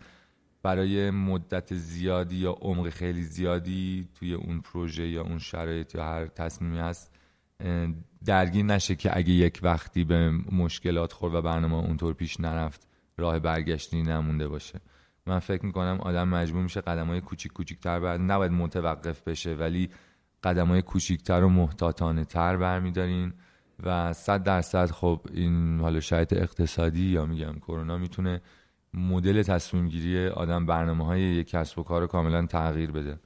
برای 0.62 1.10
مدت 1.10 1.74
زیادی 1.74 2.36
یا 2.36 2.52
عمق 2.52 2.88
خیلی 2.88 3.22
زیادی 3.22 4.08
توی 4.14 4.34
اون 4.34 4.60
پروژه 4.60 5.08
یا 5.08 5.22
اون 5.22 5.38
شرایط 5.38 5.94
یا 5.94 6.04
هر 6.04 6.26
تصمیمی 6.26 6.78
هست 6.78 7.14
درگیر 8.24 8.64
نشه 8.64 8.94
که 8.94 9.16
اگه 9.18 9.30
یک 9.30 9.60
وقتی 9.62 10.04
به 10.04 10.30
مشکلات 10.52 11.12
خورد 11.12 11.34
و 11.34 11.42
برنامه 11.42 11.74
اونطور 11.74 12.14
پیش 12.14 12.40
نرفت 12.40 12.86
راه 13.16 13.38
برگشتی 13.38 14.02
نمونده 14.02 14.48
باشه. 14.48 14.80
من 15.28 15.38
فکر 15.38 15.66
می‌کنم 15.66 15.98
آدم 16.00 16.28
مجبور 16.28 16.62
میشه 16.62 16.80
قدم 16.80 17.06
های 17.06 17.20
کوچیک 17.20 17.52
کوچیکتر 17.52 18.00
بعد 18.00 18.20
نباید 18.20 18.52
متوقف 18.52 19.22
بشه 19.22 19.54
ولی 19.54 19.90
قدم 20.42 20.68
های 20.68 20.82
کوچیکتر 20.82 21.42
و 21.42 21.48
محتاطانه 21.48 22.24
تر 22.24 22.56
برمیدارین 22.56 23.32
و 23.82 24.12
صد 24.12 24.42
درصد 24.42 24.90
خب 24.90 25.20
این 25.34 25.80
حالا 25.80 26.00
شاید 26.00 26.34
اقتصادی 26.34 27.04
یا 27.04 27.26
میگم 27.26 27.58
کرونا 27.58 27.98
می‌تونه 27.98 28.40
مدل 28.94 29.42
تصمیم 29.42 29.88
گیری 29.88 30.28
آدم 30.28 30.66
برنامه 30.66 31.06
های 31.06 31.20
یک 31.20 31.48
کسب 31.48 31.78
و 31.78 31.82
کار 31.82 32.06
کاملا 32.06 32.46
تغییر 32.46 32.90
بده. 32.90 33.18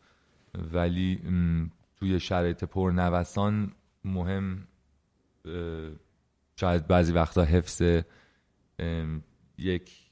ولی 0.72 1.20
توی 1.96 2.20
شرایط 2.20 2.64
پرنوسان 2.64 3.72
مهم 4.04 4.66
شاید 6.56 6.86
بعضی 6.86 7.12
وقتا 7.12 7.44
حفظ 7.44 7.82
یک 9.58 10.11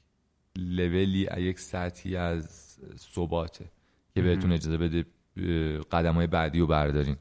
لولی 0.57 1.27
یک 1.37 1.59
سطحی 1.59 2.15
از 2.15 2.77
ثباته 2.97 3.65
که 4.15 4.21
بهتون 4.21 4.51
اجازه 4.51 4.77
بده 4.77 5.05
قدم 5.91 6.13
های 6.13 6.27
بعدی 6.27 6.59
رو 6.59 6.67
بردارین. 6.67 7.15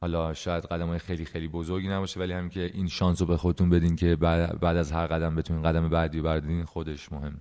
حالا 0.00 0.34
شاید 0.34 0.64
قدم 0.64 0.86
های 0.86 0.98
خیلی 0.98 1.24
خیلی 1.24 1.48
بزرگی 1.48 1.88
نباشه 1.88 2.20
ولی 2.20 2.32
هم 2.32 2.48
که 2.48 2.70
این 2.74 2.88
شانس 2.88 3.20
رو 3.20 3.26
به 3.26 3.36
خودتون 3.36 3.70
بدین 3.70 3.96
که 3.96 4.16
بعد, 4.16 4.76
از 4.76 4.92
هر 4.92 5.06
قدم 5.06 5.34
بتونین 5.34 5.62
قدم 5.62 5.88
بعدی 5.88 6.18
رو 6.18 6.24
بردارین 6.24 6.64
خودش 6.64 7.12
مهمه 7.12 7.40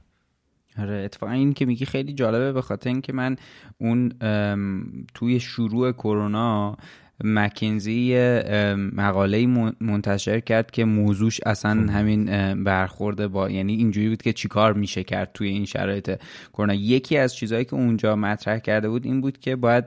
آره 0.77 0.93
اتفاقا 0.93 1.31
این 1.31 1.53
که 1.53 1.65
میگی 1.65 1.85
خیلی 1.85 2.13
جالبه 2.13 2.53
به 2.53 2.61
خاطر 2.61 2.89
اینکه 2.89 3.13
من 3.13 3.35
اون 3.77 4.09
توی 5.13 5.39
شروع 5.39 5.91
کرونا 5.91 6.77
مکنزی 7.23 8.15
مقاله 8.93 9.47
منتشر 9.81 10.39
کرد 10.39 10.71
که 10.71 10.85
موضوعش 10.85 11.41
اصلا 11.45 11.83
خب. 11.83 11.89
همین 11.89 12.25
برخورده 12.63 13.27
با 13.27 13.49
یعنی 13.49 13.73
اینجوری 13.73 14.09
بود 14.09 14.21
که 14.21 14.33
چیکار 14.33 14.73
میشه 14.73 15.03
کرد 15.03 15.31
توی 15.33 15.47
این 15.47 15.65
شرایط 15.65 16.19
کرونا. 16.53 16.73
یکی 16.73 17.17
از 17.17 17.35
چیزهایی 17.35 17.65
که 17.65 17.73
اونجا 17.73 18.15
مطرح 18.15 18.59
کرده 18.59 18.89
بود 18.89 19.05
این 19.05 19.21
بود 19.21 19.37
که 19.39 19.55
باید 19.55 19.85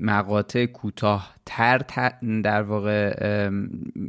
مقاطع 0.00 0.66
کوتاه 0.66 1.34
تر 1.46 1.78
در 2.44 2.62
واقع 2.62 3.50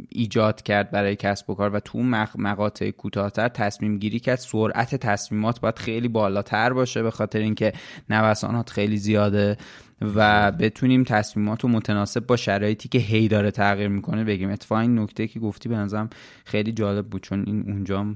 ایجاد 0.09 0.61
کرد 0.61 0.91
برای 0.91 1.15
کسب 1.15 1.49
و 1.49 1.55
کار 1.55 1.75
و 1.75 1.79
تو 1.79 2.03
مقاطع 2.37 2.91
کوتاهتر 2.91 3.47
تصمیم 3.47 3.97
گیری 3.97 4.19
کرد. 4.19 4.39
سرعت 4.39 4.95
تصمیمات 4.95 5.59
باید 5.59 5.79
خیلی 5.79 6.07
بالاتر 6.07 6.73
باشه 6.73 7.03
به 7.03 7.11
خاطر 7.11 7.39
اینکه 7.39 7.73
نوسانات 8.09 8.69
خیلی 8.69 8.97
زیاده. 8.97 9.57
و 10.01 10.51
بتونیم 10.51 11.03
تصمیمات 11.03 11.63
رو 11.63 11.69
متناسب 11.69 12.25
با 12.27 12.35
شرایطی 12.35 12.89
که 12.89 12.99
هی 12.99 13.27
داره 13.27 13.51
تغییر 13.51 13.87
می‌کنه 13.87 14.23
بگیم. 14.23 14.49
اتفاقا 14.49 14.81
این 14.81 14.99
نکته 14.99 15.27
که 15.27 15.39
گفتی 15.39 15.69
به 15.69 15.75
نظرم 15.75 16.09
خیلی 16.45 16.71
جالب 16.71 17.05
بود 17.05 17.21
چون 17.21 17.43
این 17.47 17.63
اونجا 17.67 18.15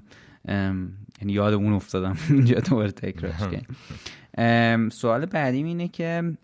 یعنی 1.22 1.34
یاد 1.34 1.54
اون 1.54 1.74
افتادم. 1.74 2.18
اینجا 2.30 2.60
دوباره 2.60 2.92
تکرارش 2.92 3.40
کردیم. 3.40 4.90
سوال 4.90 5.26
بعدیم 5.26 5.66
اینه 5.66 5.88
که 5.88 6.38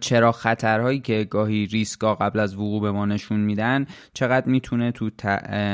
چرا 0.00 0.32
خطرهایی 0.32 1.00
که 1.00 1.24
گاهی 1.24 1.66
ریسکا 1.66 2.14
قبل 2.14 2.40
از 2.40 2.54
وقوع 2.54 2.82
به 2.82 2.90
ما 2.90 3.06
نشون 3.06 3.40
میدن 3.40 3.86
چقدر 4.14 4.48
می‌تونه 4.48 4.92
تو 4.92 5.10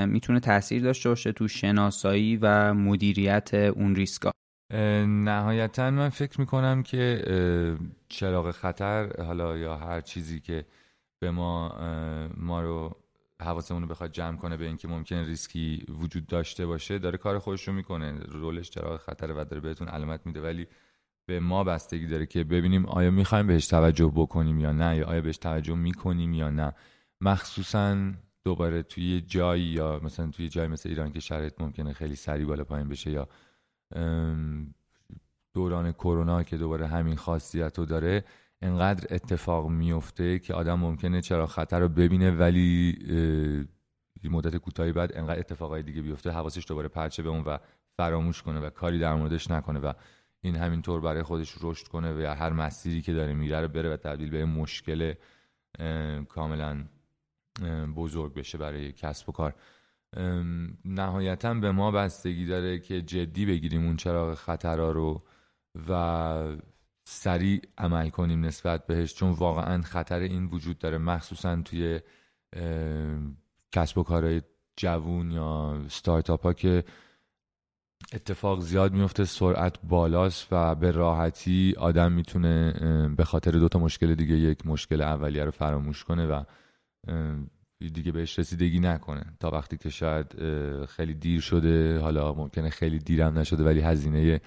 می‌تونه 0.06 0.40
تاثیر 0.40 0.82
داشته 0.82 1.08
باشه 1.08 1.32
تو 1.32 1.48
شناسایی 1.48 2.36
و 2.36 2.74
مدیریت 2.74 3.54
اون 3.54 3.94
ریسکا 3.94 4.30
نهایتا 5.06 5.90
من 5.90 6.08
فکر 6.08 6.40
می‌کنم 6.40 6.82
که 6.82 7.24
چراغ 8.10 8.50
خطر 8.50 9.22
حالا 9.22 9.56
یا 9.56 9.76
هر 9.76 10.00
چیزی 10.00 10.40
که 10.40 10.66
به 11.18 11.30
ما 11.30 11.68
ما 12.36 12.60
رو 12.60 12.96
حواسمون 13.42 13.82
رو 13.82 13.88
بخواد 13.88 14.12
جمع 14.12 14.36
کنه 14.36 14.56
به 14.56 14.66
اینکه 14.66 14.88
ممکن 14.88 15.16
ریسکی 15.16 15.86
وجود 15.88 16.26
داشته 16.26 16.66
باشه 16.66 16.98
داره 16.98 17.18
کار 17.18 17.38
خودش 17.38 17.68
رو 17.68 17.74
می‌کنه. 17.74 18.18
رولش 18.18 18.70
چراغ 18.70 19.00
خطر 19.00 19.32
و 19.32 19.44
داره 19.44 19.60
بهتون 19.60 19.88
علامت 19.88 20.26
میده. 20.26 20.40
ولی 20.40 20.66
به 21.26 21.40
ما 21.40 21.64
بستگی 21.64 22.06
داره 22.06 22.26
که 22.26 22.44
ببینیم 22.44 22.86
آیا 22.86 23.10
می‌خوایم 23.10 23.46
بهش 23.46 23.66
توجه 23.66 24.12
بکنیم 24.14 24.60
یا 24.60 24.72
نه 24.72 24.96
یا 24.96 25.06
آیا 25.06 25.20
بهش 25.20 25.38
توجه 25.38 25.74
می‌کنیم 25.74 26.34
یا 26.34 26.50
نه. 26.50 26.72
مخصوصا 27.20 28.12
دوباره 28.44 28.82
توی 28.82 29.20
جایی 29.20 29.64
یا 29.64 30.00
مثلا 30.02 30.30
توی 30.30 30.48
جایی 30.48 30.68
مثل 30.68 30.88
ایران 30.88 31.12
که 31.12 31.20
شرایط 31.20 31.60
ممکنه 31.60 31.92
خیلی 31.92 32.16
سریع 32.16 32.46
بالا 32.46 32.64
پایین 32.64 32.88
بشه 32.88 33.10
یا 33.10 33.28
دوران 35.54 35.92
کرونا 35.92 36.42
که 36.42 36.56
دوباره 36.56 36.86
همین 36.86 37.16
خاصیت 37.16 37.78
رو 37.78 37.84
داره 37.84 38.24
انقدر 38.62 39.14
اتفاق 39.14 39.68
میفته 39.68 40.38
که 40.38 40.54
آدم 40.54 40.78
ممکنه 40.78 41.20
چرا 41.20 41.46
خطر 41.46 41.80
رو 41.80 41.88
ببینه 41.88 42.30
ولی 42.30 42.98
مدت 44.24 44.56
کوتاهی 44.56 44.92
بعد 44.92 45.16
انقدر 45.16 45.38
اتفاقای 45.38 45.82
دیگه 45.82 46.02
بیفته 46.02 46.30
حواسش 46.30 46.64
دوباره 46.68 46.88
پرچه 46.88 47.22
به 47.22 47.28
اون 47.28 47.40
و 47.40 47.58
فراموش 47.96 48.42
کنه 48.42 48.60
و 48.60 48.70
کاری 48.70 48.98
در 48.98 49.14
موردش 49.14 49.50
نکنه 49.50 49.80
و 49.80 49.92
این 50.40 50.56
همینطور 50.56 51.00
برای 51.00 51.22
خودش 51.22 51.54
رشد 51.60 51.88
کنه 51.88 52.12
و 52.12 52.34
هر 52.34 52.52
مسیری 52.52 53.02
که 53.02 53.12
داره 53.12 53.34
میره 53.34 53.60
رو 53.60 53.68
بره 53.68 53.92
و 53.92 53.96
تبدیل 53.96 54.30
به 54.30 54.44
مشکل 54.44 55.14
کاملا 56.28 56.84
بزرگ 57.96 58.34
بشه 58.34 58.58
برای 58.58 58.92
کسب 58.92 59.28
و 59.28 59.32
کار. 59.32 59.54
نهایتا 60.84 61.54
به 61.54 61.72
ما 61.72 61.90
بستگی 61.90 62.46
داره 62.46 62.78
که 62.78 63.02
جدی 63.02 63.46
بگیریم 63.46 63.86
اون 63.86 63.96
چراغ 63.96 64.34
خطرها 64.34 64.90
رو 64.90 65.22
و 65.88 66.56
سریع 67.04 67.60
عمل 67.78 68.08
کنیم 68.08 68.44
نسبت 68.44 68.86
بهش 68.86 69.14
چون 69.14 69.30
واقعا 69.30 69.82
خطر 69.82 70.18
این 70.18 70.46
وجود 70.46 70.78
داره. 70.78 70.98
مخصوصا 70.98 71.62
توی 71.64 72.00
کسب 73.72 73.98
و 73.98 74.02
کارهای 74.02 74.42
جوون 74.76 75.30
یا 75.30 75.80
ستارتاپ 75.88 76.42
ها 76.42 76.52
که 76.52 76.84
اتفاق 78.12 78.60
زیاد 78.60 78.92
میفته 78.92 79.24
سرعت 79.24 79.76
بالاست 79.82 80.48
و 80.52 80.74
به 80.74 80.90
راحتی 80.90 81.74
آدم 81.78 82.12
می‌تونه 82.12 82.72
به 83.16 83.24
خاطر 83.24 83.50
دو 83.50 83.68
تا 83.68 83.78
مشکل 83.78 84.14
دیگه 84.14 84.34
یک 84.34 84.66
مشکل 84.66 85.00
اولیه 85.00 85.44
رو 85.44 85.50
فراموش 85.50 86.04
کنه 86.04 86.26
و 86.26 86.44
دیگه 87.78 88.12
بهش 88.12 88.38
رسیدگی 88.38 88.80
نکنه. 88.80 89.24
تا 89.40 89.50
وقتی 89.50 89.76
که 89.76 89.90
شاید 89.90 90.26
خیلی 90.86 91.14
دیر 91.14 91.40
شده 91.40 91.98
حالا 91.98 92.34
ممکنه 92.34 92.70
خیلی 92.70 92.98
دیرم 92.98 93.38
نشده 93.38 93.64
ولی 93.64 93.80
هزینه 93.80 94.40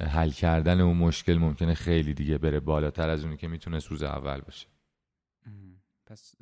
حل 0.00 0.30
کردن 0.30 0.80
اون 0.80 0.96
مشکل 0.96 1.38
ممکنه 1.38 1.74
خیلی 1.74 2.14
دیگه 2.14 2.38
بره 2.38 2.60
بالاتر 2.60 3.10
از 3.10 3.24
اونی 3.24 3.36
که 3.36 3.48
می‌تونه 3.48 3.78
روز 3.88 4.02
اول 4.02 4.40
باشه. 4.40 4.68
پس 6.06 6.34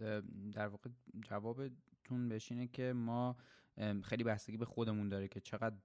در 0.53 0.67
واقع 0.67 0.91
جوابتون 1.29 2.29
بشینه 2.29 2.67
که 2.67 2.93
ما 2.93 3.37
خیلی 4.05 4.25
بستگی 4.25 4.57
به 4.57 4.65
خودمون 4.65 5.09
داره 5.09 5.29
که 5.29 5.41
چقدر 5.41 5.77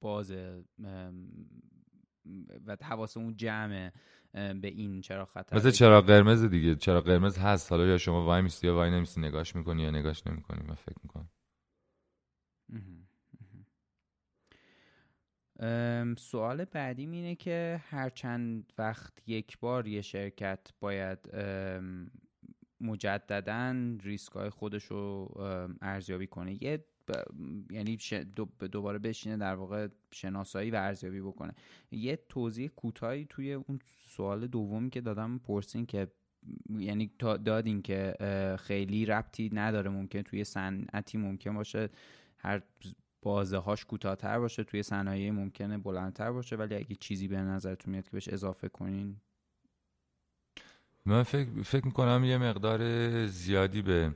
بازه 0.00 0.64
و 2.66 2.76
حواسمون 2.82 3.36
جمعه 3.36 3.92
به 4.32 4.68
این 4.68 5.00
چرا 5.00 5.24
خطر 5.24 5.56
مثل 5.56 5.70
چرا 5.70 6.00
قرمز 6.02 6.44
دیگه 6.44 6.74
چرا 6.74 7.00
قرمز 7.00 7.38
هست. 7.38 7.72
حالا 7.72 7.86
یا 7.86 7.98
شما 7.98 8.24
وای 8.24 8.42
میستی 8.42 8.66
یا 8.66 8.74
وای 8.74 8.90
نمیستی 8.90 9.20
نگاش 9.20 9.56
می‌کنی 9.56 9.82
یا 9.82 9.90
نگاش 9.90 10.26
نمی‌کنی 10.26 10.66
من 10.68 10.74
فکر 10.74 10.96
می‌کنم. 11.02 11.15
سوال 16.18 16.64
بعدی 16.64 17.06
اینه 17.06 17.34
که 17.34 17.80
هر 17.84 18.10
چند 18.10 18.72
وقت 18.78 19.12
یک 19.26 19.58
بار 19.58 19.86
یه 19.86 20.02
شرکت 20.02 20.60
باید 20.80 21.18
مجددا 22.80 23.96
ریسک 24.02 24.32
های 24.32 24.50
خودش 24.50 24.84
رو 24.84 25.34
ارزیابی 25.82 26.26
کنه. 26.26 26.64
یه 26.64 26.84
یعنی 27.70 27.98
دوباره 28.72 28.98
بشینه 28.98 29.36
در 29.36 29.54
واقع 29.54 29.88
شناسایی 30.10 30.70
و 30.70 30.76
ارزیابی 30.76 31.20
بکنه. 31.20 31.54
یه 31.90 32.18
توضیح 32.28 32.68
کوتاهی 32.68 33.26
توی 33.28 33.52
اون 33.52 33.80
سوال 34.06 34.46
دومی 34.46 34.90
که 34.90 35.00
دادم 35.00 35.38
پرسین 35.38 35.86
که 35.86 36.08
یعنی 36.78 37.10
دادین 37.18 37.82
که 37.82 38.14
خیلی 38.60 39.06
ربطی 39.06 39.50
نداره 39.52 39.90
ممکن 39.90 40.22
توی 40.22 40.44
صنعتی 40.44 41.18
ممکن 41.18 41.54
باشه 41.54 41.88
هر 42.38 42.62
بازه 43.22 43.56
هاش 43.56 43.84
کوتاهتر 43.84 44.38
باشه 44.38 44.64
توی 44.64 44.82
صنایع 44.82 45.30
ممکنه 45.30 45.78
بلندتر 45.78 46.32
باشه 46.32 46.56
ولی 46.56 46.74
اگه 46.74 46.96
چیزی 47.00 47.28
به 47.28 47.36
نظرتون 47.36 47.92
میاد 47.92 48.04
که 48.04 48.10
بهش 48.10 48.28
اضافه 48.28 48.68
کنین؟ 48.68 49.16
من 51.06 51.22
فکر, 51.22 51.62
فکر 51.62 51.86
می‌کنم 51.86 52.24
یه 52.24 52.38
مقدار 52.38 52.80
زیادی 53.26 53.82
به 53.82 54.14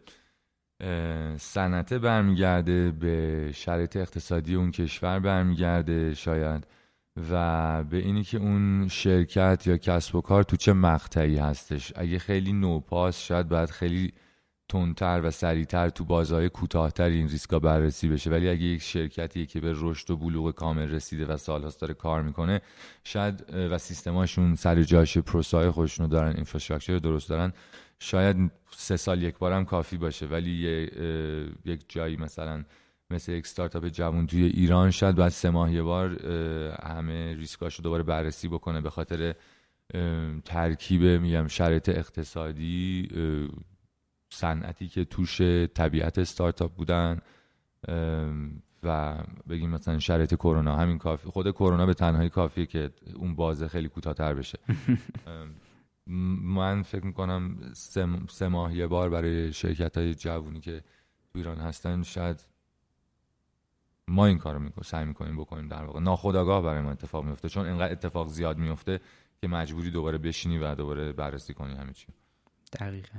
صنعت 1.38 1.94
برمیگرده 1.94 2.90
به 2.90 3.50
شرایط 3.54 3.96
اقتصادی 3.96 4.54
اون 4.54 4.70
کشور 4.70 5.18
برمیگرده 5.18 6.14
شاید. 6.14 6.66
و 7.30 7.84
به 7.84 7.96
اینی 7.96 8.22
که 8.22 8.38
اون 8.38 8.88
شرکت 8.88 9.66
یا 9.66 9.76
کسب 9.76 10.14
و 10.14 10.20
کار 10.20 10.42
تو 10.42 10.56
چه 10.56 10.72
مقطعی 10.72 11.36
هستش. 11.36 11.92
اگه 11.96 12.18
خیلی 12.18 12.52
نوپاس 12.52 13.20
شاید 13.20 13.48
باید 13.48 13.70
خیلی 13.70 14.12
تندتر 14.70 15.20
و 15.24 15.30
سریعتر 15.30 15.88
تو 15.88 16.04
بازهای 16.04 16.48
کوتاهتر 16.48 17.08
این 17.08 17.28
ریسکا 17.28 17.58
بررسی 17.58 18.08
بشه. 18.08 18.30
ولی 18.30 18.48
اگه 18.48 18.62
یک 18.62 18.82
شرکتی 18.82 19.46
که 19.46 19.60
به 19.60 19.72
رشد 19.76 20.10
و 20.10 20.16
بلوغ 20.16 20.54
کامل 20.54 20.90
رسیده 20.90 21.26
و 21.26 21.36
سالهاست 21.36 21.80
داره 21.80 21.94
کار 21.94 22.22
می‌کنه 22.22 22.60
شاید 23.04 23.44
و 23.54 23.78
سیستماشون 23.78 24.54
سر 24.54 24.82
جاش 24.82 25.18
پروسای 25.18 25.70
خودشونو 25.70 26.08
دارن 26.08 26.36
اینفراستراکچر 26.36 26.98
درست 26.98 27.28
دارن 27.28 27.52
شاید 27.98 28.50
سه 28.70 28.96
سال 28.96 29.22
یک 29.22 29.38
بارم 29.38 29.64
کافی 29.64 29.96
باشه. 29.96 30.26
ولی 30.26 30.50
یک 31.64 31.84
جایی 31.88 32.16
مثلا 32.16 32.64
مثل 33.10 33.32
یک 33.32 33.46
ستارتاپ 33.46 33.88
جوان 33.88 34.26
توی 34.26 34.44
ایران 34.44 34.90
شاید 34.90 35.16
بعد 35.16 35.28
سه 35.28 35.50
ماه 35.50 35.72
یه 35.72 35.82
بار 35.82 36.26
همه 36.82 37.34
ریسکاش 37.34 37.76
رو 37.76 37.82
دوباره 37.82 38.02
بررسی 38.02 38.48
بکنه. 38.48 38.80
به 38.80 38.90
خاطر 38.90 39.34
ترکیب 40.44 41.04
میگم 41.04 41.48
شرایط 41.48 41.88
اقتصادی 41.88 43.08
صنعتی 44.30 44.88
که 44.88 45.04
توش 45.04 45.40
طبیعت 45.74 46.18
استارتاپ 46.18 46.74
بودن 46.74 47.20
و 48.82 49.18
بگیم 49.48 49.70
مثلا 49.70 49.98
شرایط 49.98 50.34
کرونا 50.34 50.76
همین 50.76 50.98
کافی. 50.98 51.28
خود 51.28 51.50
کرونا 51.50 51.86
به 51.86 51.94
تنهایی 51.94 52.28
کافیه 52.28 52.66
که 52.66 52.90
اون 53.14 53.34
بازه 53.34 53.68
خیلی 53.68 53.88
کوتاهتر 53.88 54.34
بشه. 54.34 54.58
من 56.56 56.82
فکر 56.82 57.06
می‌کنم 57.06 57.58
سه, 57.72 58.08
سه 58.28 58.48
ماه 58.48 58.76
یه 58.76 58.86
بار 58.86 59.10
برای 59.10 59.52
شرکت 59.52 59.98
های 59.98 60.14
جوونی 60.14 60.60
که 60.60 60.80
تو 61.32 61.38
ایران 61.38 61.58
هستن 61.58 62.02
شاید 62.02 62.46
ما 64.08 64.26
این 64.26 64.38
کارو 64.38 64.58
می‌کنیم 64.58 64.82
سعی 64.84 65.04
می‌کنیم 65.04 65.36
بکنیم 65.36 65.68
در 65.68 65.84
واقع. 65.84 66.00
ناخداگاه 66.00 66.62
برای 66.62 66.80
ما 66.80 66.90
اتفاق 66.90 67.24
میفته 67.24 67.48
چون 67.48 67.66
اینقدر 67.66 67.92
اتفاق 67.92 68.28
زیاد 68.28 68.58
میفته 68.58 69.00
که 69.40 69.48
مجبوری 69.48 69.90
دوباره 69.90 70.18
بشینی 70.18 70.58
و 70.58 70.74
دوباره 70.74 71.12
بررسی 71.12 71.54
کنی 71.54 71.74
همه 71.74 71.92
چی. 71.92 72.06
دقیقاً. 72.72 73.18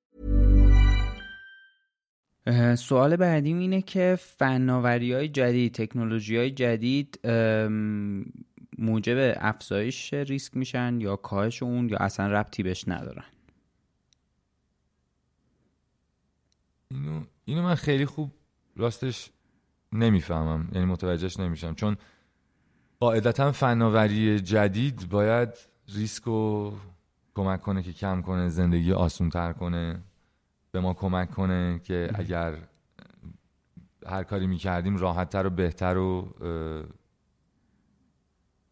سوال 2.75 3.15
بعدیم 3.15 3.59
اینه 3.59 3.81
که 3.81 4.17
فناوری 4.19 5.13
های 5.13 5.27
جدید 5.27 5.73
تکنولوژی 5.73 6.37
های 6.37 6.51
جدید 6.51 7.19
موجب 8.77 9.33
افزایش 9.37 10.13
ریسک 10.13 10.57
میشن 10.57 11.01
یا 11.01 11.15
کاهش 11.15 11.63
اون 11.63 11.89
یا 11.89 11.97
اصلا 11.97 12.27
ربطی 12.27 12.63
بهش 12.63 12.87
ندارن؟ 12.87 13.25
اینو, 16.91 17.21
اینو 17.45 17.61
من 17.61 17.75
خیلی 17.75 18.05
خوب 18.05 18.31
راستش 18.75 19.29
نمی‌فهمم 19.91 20.69
یعنی 20.73 20.85
متوجهش 20.85 21.39
نمیشم 21.39 21.73
چون 21.73 21.97
قاعدتا 22.99 23.51
فناوری 23.51 24.39
جدید 24.39 25.09
باید 25.09 25.49
ریسک 25.95 26.23
رو 26.23 26.73
کمک 27.35 27.61
کنه 27.61 27.83
که 27.83 27.93
کم 27.93 28.21
کنه 28.21 28.49
زندگی 28.49 28.93
آسون 28.93 29.29
تر 29.29 29.53
کنه. 29.53 29.99
به 30.71 30.79
ما 30.79 30.93
کمک 30.93 31.31
کنه 31.31 31.79
که 31.83 32.09
اگر 32.13 32.57
هر 34.07 34.23
کاری 34.23 34.47
می‌کردیم 34.47 34.97
راحتتر 34.97 35.47
و 35.47 35.49
بهتر 35.49 35.97
و 35.97 36.33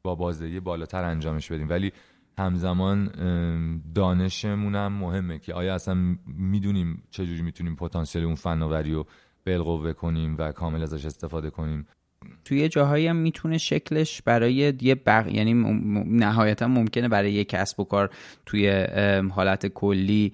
با 0.03 0.15
بازدهی 0.15 0.59
بالاتر 0.59 1.03
انجامش 1.03 1.51
بدیم. 1.51 1.69
ولی 1.69 1.91
همزمان 2.37 3.11
دانشمون 3.95 4.75
هم 4.75 4.93
مهمه 4.93 5.39
که 5.39 5.53
آیا 5.53 5.75
اصلا 5.75 6.17
می‌دونیم 6.25 7.03
چجوری 7.09 7.41
می‌تونیم 7.41 7.75
پتانسیل 7.75 8.23
اون 8.23 8.35
فناوری 8.35 8.93
رو 8.93 9.05
بالقوه 9.45 9.93
کنیم 9.93 10.35
و 10.37 10.51
کامل 10.51 10.83
ازش 10.83 11.05
استفاده 11.05 11.49
کنیم. 11.49 11.87
توی 12.45 12.69
جاهایی 12.69 13.07
هم 13.07 13.15
می‌تونه 13.15 13.57
شکلش 13.57 14.21
برای 14.21 14.53
یه 14.81 14.95
بق... 14.95 15.27
یعنی 15.27 15.53
نهایتا 16.05 16.67
ممکنه 16.67 17.07
برای 17.07 17.31
یه 17.31 17.43
کسب 17.43 17.79
و 17.79 17.83
کار 17.83 18.09
توی 18.45 18.85
حالت 19.31 19.67
کلی 19.67 20.33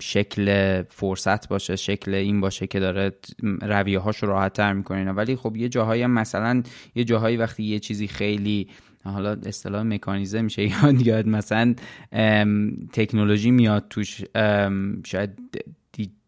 شکل 0.00 0.82
فرصت 0.82 1.48
باشه 1.48 1.76
شکل 1.76 2.14
این 2.14 2.40
باشه 2.40 2.66
که 2.66 2.80
داره 2.80 3.12
رویه 3.62 3.98
هاش 3.98 4.22
راحت 4.22 4.52
تر 4.52 4.72
می‌کنه 4.72 5.12
ولی 5.12 5.36
خب 5.36 5.56
یه 5.56 5.68
جاهایی 5.68 6.02
هم 6.02 6.10
مثلا 6.10 6.62
یه 6.94 7.04
جاهایی 7.04 7.36
وقتی 7.36 7.62
یه 7.62 7.78
چیزی 7.78 8.08
خیلی 8.08 8.68
حالا 9.04 9.36
اصطلاح 9.46 9.82
مکانیزه 9.82 10.42
میشه 10.42 10.62
یاد 10.62 11.06
یاد 11.06 11.26
مثلا 11.28 11.74
تکنولوژی 12.92 13.50
میاد 13.50 13.86
توش 13.90 14.24
شاید 15.04 15.30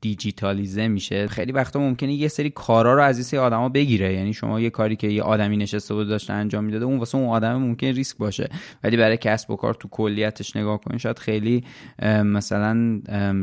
دیجیتالیزه 0.01 0.89
میشه. 0.89 1.27
خیلی 1.27 1.53
وقتا 1.53 1.81
ممکنه 1.81 2.13
یه 2.13 2.29
سری 2.29 2.51
کارا 2.51 2.95
رو 2.95 3.03
از 3.03 3.33
این 3.33 3.43
آدما 3.43 3.69
بگیره. 3.69 4.15
یعنی 4.15 4.33
شما 4.33 4.61
یه 4.61 4.71
کاری 4.71 4.97
که 4.97 5.07
یه 5.07 5.23
آدمی 5.23 5.57
نشسته 5.57 5.95
بود 5.95 6.09
داشته 6.09 6.33
انجام 6.33 6.65
می‌داده 6.65 6.85
اون 6.85 6.99
واسه 6.99 7.19
اون 7.19 7.29
آدم 7.29 7.57
ممکن 7.57 7.87
ریسک 7.87 8.17
باشه. 8.17 8.49
ولی 8.85 8.97
برای 8.97 9.17
کسب 9.17 9.51
و 9.51 9.57
کار 9.57 9.75
تو 9.75 9.89
کلیتش 9.89 10.57
نگاه 10.57 10.81
کنین 10.81 10.99
شاید 10.99 11.19
خیلی 11.19 11.65
مثلا 12.25 13.01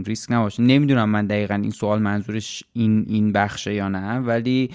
ریسک 0.08 0.32
نباشه. 0.32 0.64
نمی‌دونم 0.64 1.10
من 1.10 1.28
دقیقا 1.28 1.56
این 1.56 1.72
سوال 1.72 2.02
منظورش 2.02 2.64
این 2.74 3.06
این 3.08 3.32
بخشه 3.32 3.74
یا 3.74 3.88
نه. 3.90 4.20
ولی 4.20 4.70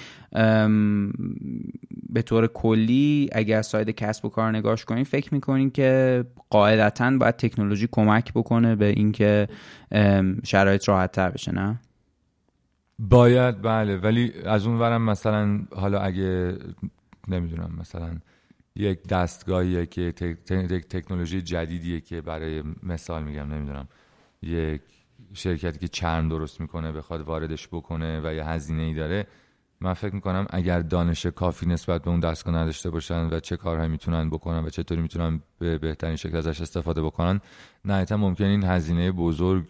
به 2.12 2.22
طور 2.22 2.46
کلی 2.46 3.28
اگر 3.32 3.58
از 3.58 3.66
ساید 3.66 3.90
کسب 3.90 4.24
و 4.24 4.28
کار 4.28 4.56
نگاش 4.56 4.84
کنین 4.84 5.04
فکر 5.04 5.34
می‌کنین 5.34 5.70
که 5.70 6.24
قاعدتا 6.50 7.10
باید 7.10 7.36
تکنولوژی 7.36 7.88
کمک 7.92 8.32
بکنه 8.32 8.76
به 8.76 8.86
اینکه 8.86 9.48
شرایط 10.44 10.88
راحت 10.88 11.12
تر 11.12 11.30
بشه 11.30 11.52
نه؟ 11.52 11.79
باید 13.00 13.62
بله 13.62 13.96
ولی 13.96 14.32
از 14.44 14.66
اون 14.66 14.78
ورم 14.78 15.02
مثلا 15.02 15.60
حالا 15.76 16.00
اگه 16.00 16.58
نمی‌دونم 17.28 17.74
مثلا 17.78 18.18
یک 18.76 19.06
دستگاهیه 19.06 19.86
که 19.86 20.12
تکنولوژی 20.90 21.42
جدیدیه 21.42 22.00
که 22.00 22.20
برای 22.20 22.62
مثال 22.82 23.22
میگم 23.22 23.54
نمی‌دونم 23.54 23.88
یک 24.42 24.80
شرکتی 25.32 25.78
که 25.78 25.88
چرم 25.88 26.28
درست 26.28 26.60
می‌کنه 26.60 26.92
بخواد 26.92 27.20
واردش 27.20 27.68
بکنه 27.68 28.20
و 28.24 28.34
یه 28.34 28.44
هزینه 28.44 28.82
ای 28.82 28.94
داره. 28.94 29.26
من 29.80 29.94
فکر 29.94 30.14
می‌کنم 30.14 30.46
اگر 30.50 30.80
دانش 30.80 31.26
کافی 31.26 31.66
نسبت 31.66 32.02
به 32.02 32.10
اون 32.10 32.20
دستگاه 32.20 32.54
نداشته 32.54 32.90
باشن 32.90 33.28
و 33.30 33.40
چه 33.40 33.56
کارهایی 33.56 33.90
می‌تونن 33.90 34.30
بکنن 34.30 34.64
و 34.64 34.70
چطوری 34.70 35.00
می‌تونن 35.00 35.42
به 35.58 35.78
بهترین 35.78 36.16
شکل 36.16 36.36
ازش 36.36 36.60
استفاده 36.60 37.02
بکنن 37.02 37.40
نهایتا 37.84 38.16
ممکن 38.16 38.44
این 38.44 38.64
هزینه 38.64 39.12
بزرگ 39.12 39.64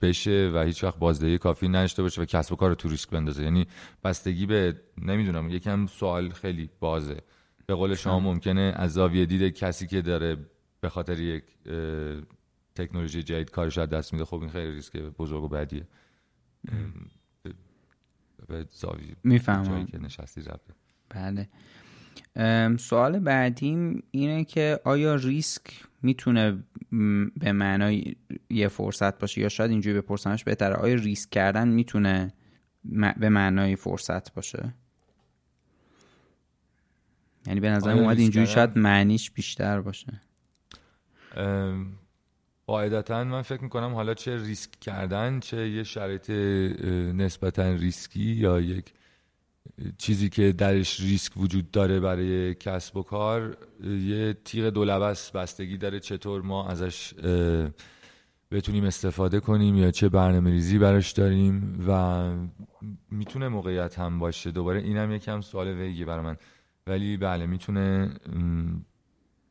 بشه 0.00 0.50
و 0.54 0.64
هیچ 0.66 0.84
وقت 0.84 0.98
بازدهی 0.98 1.38
کافی 1.38 1.68
نداشته 1.68 2.02
باشه 2.02 2.22
و 2.22 2.24
کسب 2.24 2.52
و 2.52 2.56
کار 2.56 2.74
تو 2.74 2.88
ریسک 2.88 3.10
بندازه. 3.10 3.42
یعنی 3.42 3.66
بستگی 4.04 4.46
به 4.46 4.80
نمی‌دونم 4.98 5.50
یکم 5.50 5.86
سوال 5.86 6.30
خیلی 6.30 6.70
بازه. 6.80 7.16
به 7.66 7.74
قول 7.74 7.94
شما 7.94 8.20
ممکنه 8.20 8.72
از 8.76 8.92
زاویه 8.92 9.26
دید 9.26 9.54
کسی 9.54 9.86
که 9.86 10.02
داره 10.02 10.36
به 10.80 10.88
خاطر 10.88 11.20
یک 11.20 11.44
تکنولوژی 12.74 13.22
جدید 13.22 13.50
کارش 13.50 13.78
دست 13.78 14.12
میده 14.12 14.24
خب 14.24 14.40
این 14.40 14.50
خیلی 14.50 14.72
ریسک 14.72 14.96
بزرگ 14.96 15.42
و 15.42 15.48
بدیه. 15.48 15.86
به 18.50 18.66
زاویه 18.70 19.16
می‌فهمم. 19.24 19.86
که 19.86 19.98
نشستی 19.98 20.42
رفته 20.42 20.74
بله. 21.08 21.48
سوال 22.76 23.18
بعدیم 23.18 24.02
اینه 24.10 24.44
که 24.44 24.80
آیا 24.84 25.14
ریسک 25.14 25.62
می‌تونه 26.02 26.64
به 27.36 27.52
معنای 27.52 28.16
یه 28.50 28.68
فرصت 28.68 29.18
باشه 29.18 29.40
یا 29.40 29.48
شاید 29.48 29.70
اینجوری 29.70 30.00
بپرسمش 30.00 30.44
بهتره؟ 30.44 30.74
آیا 30.74 30.94
ریسک 30.94 31.30
کردن 31.30 31.68
می‌تونه 31.68 32.32
به 33.16 33.28
معنای 33.28 33.76
فرصت 33.76 34.34
باشه؟ 34.34 34.74
یعنی 37.46 37.60
به 37.60 37.70
نظر 37.70 37.90
اومد 37.90 38.18
اینجوری 38.18 38.46
شاید 38.46 38.78
معنیش 38.78 39.30
بیشتر 39.30 39.80
باشه. 39.80 40.20
قاعدتا 42.70 43.24
من 43.24 43.42
فکر 43.42 43.62
می‌کنم 43.62 43.94
حالا 43.94 44.14
چه 44.14 44.36
ریسک 44.36 44.70
کردن 44.80 45.40
چه 45.40 45.70
یه 45.70 45.82
شرایط 45.82 46.30
نسبتا 47.16 47.72
ریسکی 47.72 48.20
یا 48.20 48.60
یک 48.60 48.92
چیزی 49.98 50.28
که 50.28 50.52
درش 50.52 51.00
ریسک 51.00 51.32
وجود 51.36 51.70
داره 51.70 52.00
برای 52.00 52.54
کسب 52.54 52.96
و 52.96 53.02
کار 53.02 53.56
یه 53.84 54.36
تیغ 54.44 54.68
دولبست 54.68 55.32
بستگی 55.32 55.78
داره 55.78 56.00
چطور 56.00 56.42
ما 56.42 56.68
ازش 56.68 57.14
بتونیم 58.50 58.84
استفاده 58.84 59.40
کنیم 59.40 59.76
یا 59.76 59.90
چه 59.90 60.08
برنامه 60.08 60.50
ریزی 60.50 60.78
براش 60.78 61.12
داریم 61.12 61.84
و 61.88 62.30
می‌تونه 63.10 63.48
موقعیت 63.48 63.98
هم 63.98 64.18
باشه. 64.18 64.50
دوباره 64.50 64.80
اینم 64.80 65.12
یکم 65.12 65.40
سوال 65.40 65.68
ویگی 65.68 66.04
برای 66.04 66.24
من. 66.24 66.36
ولی 66.86 67.16
بله 67.16 67.46
می‌تونه 67.46 68.10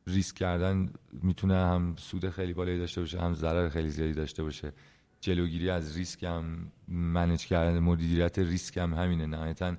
ریسک 0.10 0.36
کردن 0.36 0.90
می‌تونه 1.24 1.56
هم 1.56 1.96
سود 1.98 2.30
خیلی 2.30 2.54
بالایی 2.54 2.80
داشته 2.80 3.02
باشه 3.02 3.22
هم 3.22 3.34
ضرر 3.34 3.70
خیلی 3.70 3.90
زیادی 3.90 4.14
داشته 4.14 4.44
باشه. 4.44 4.74
جلوگیری 5.22 5.70
از 5.70 5.98
ریسک 5.98 6.24
هم 6.24 6.72
manage 6.88 7.46
کردن 7.46 7.80
مدیریت 7.80 8.40
ریسک 8.40 8.78
هم 8.78 8.94
همینه. 8.94 9.26
نهایتا 9.26 9.76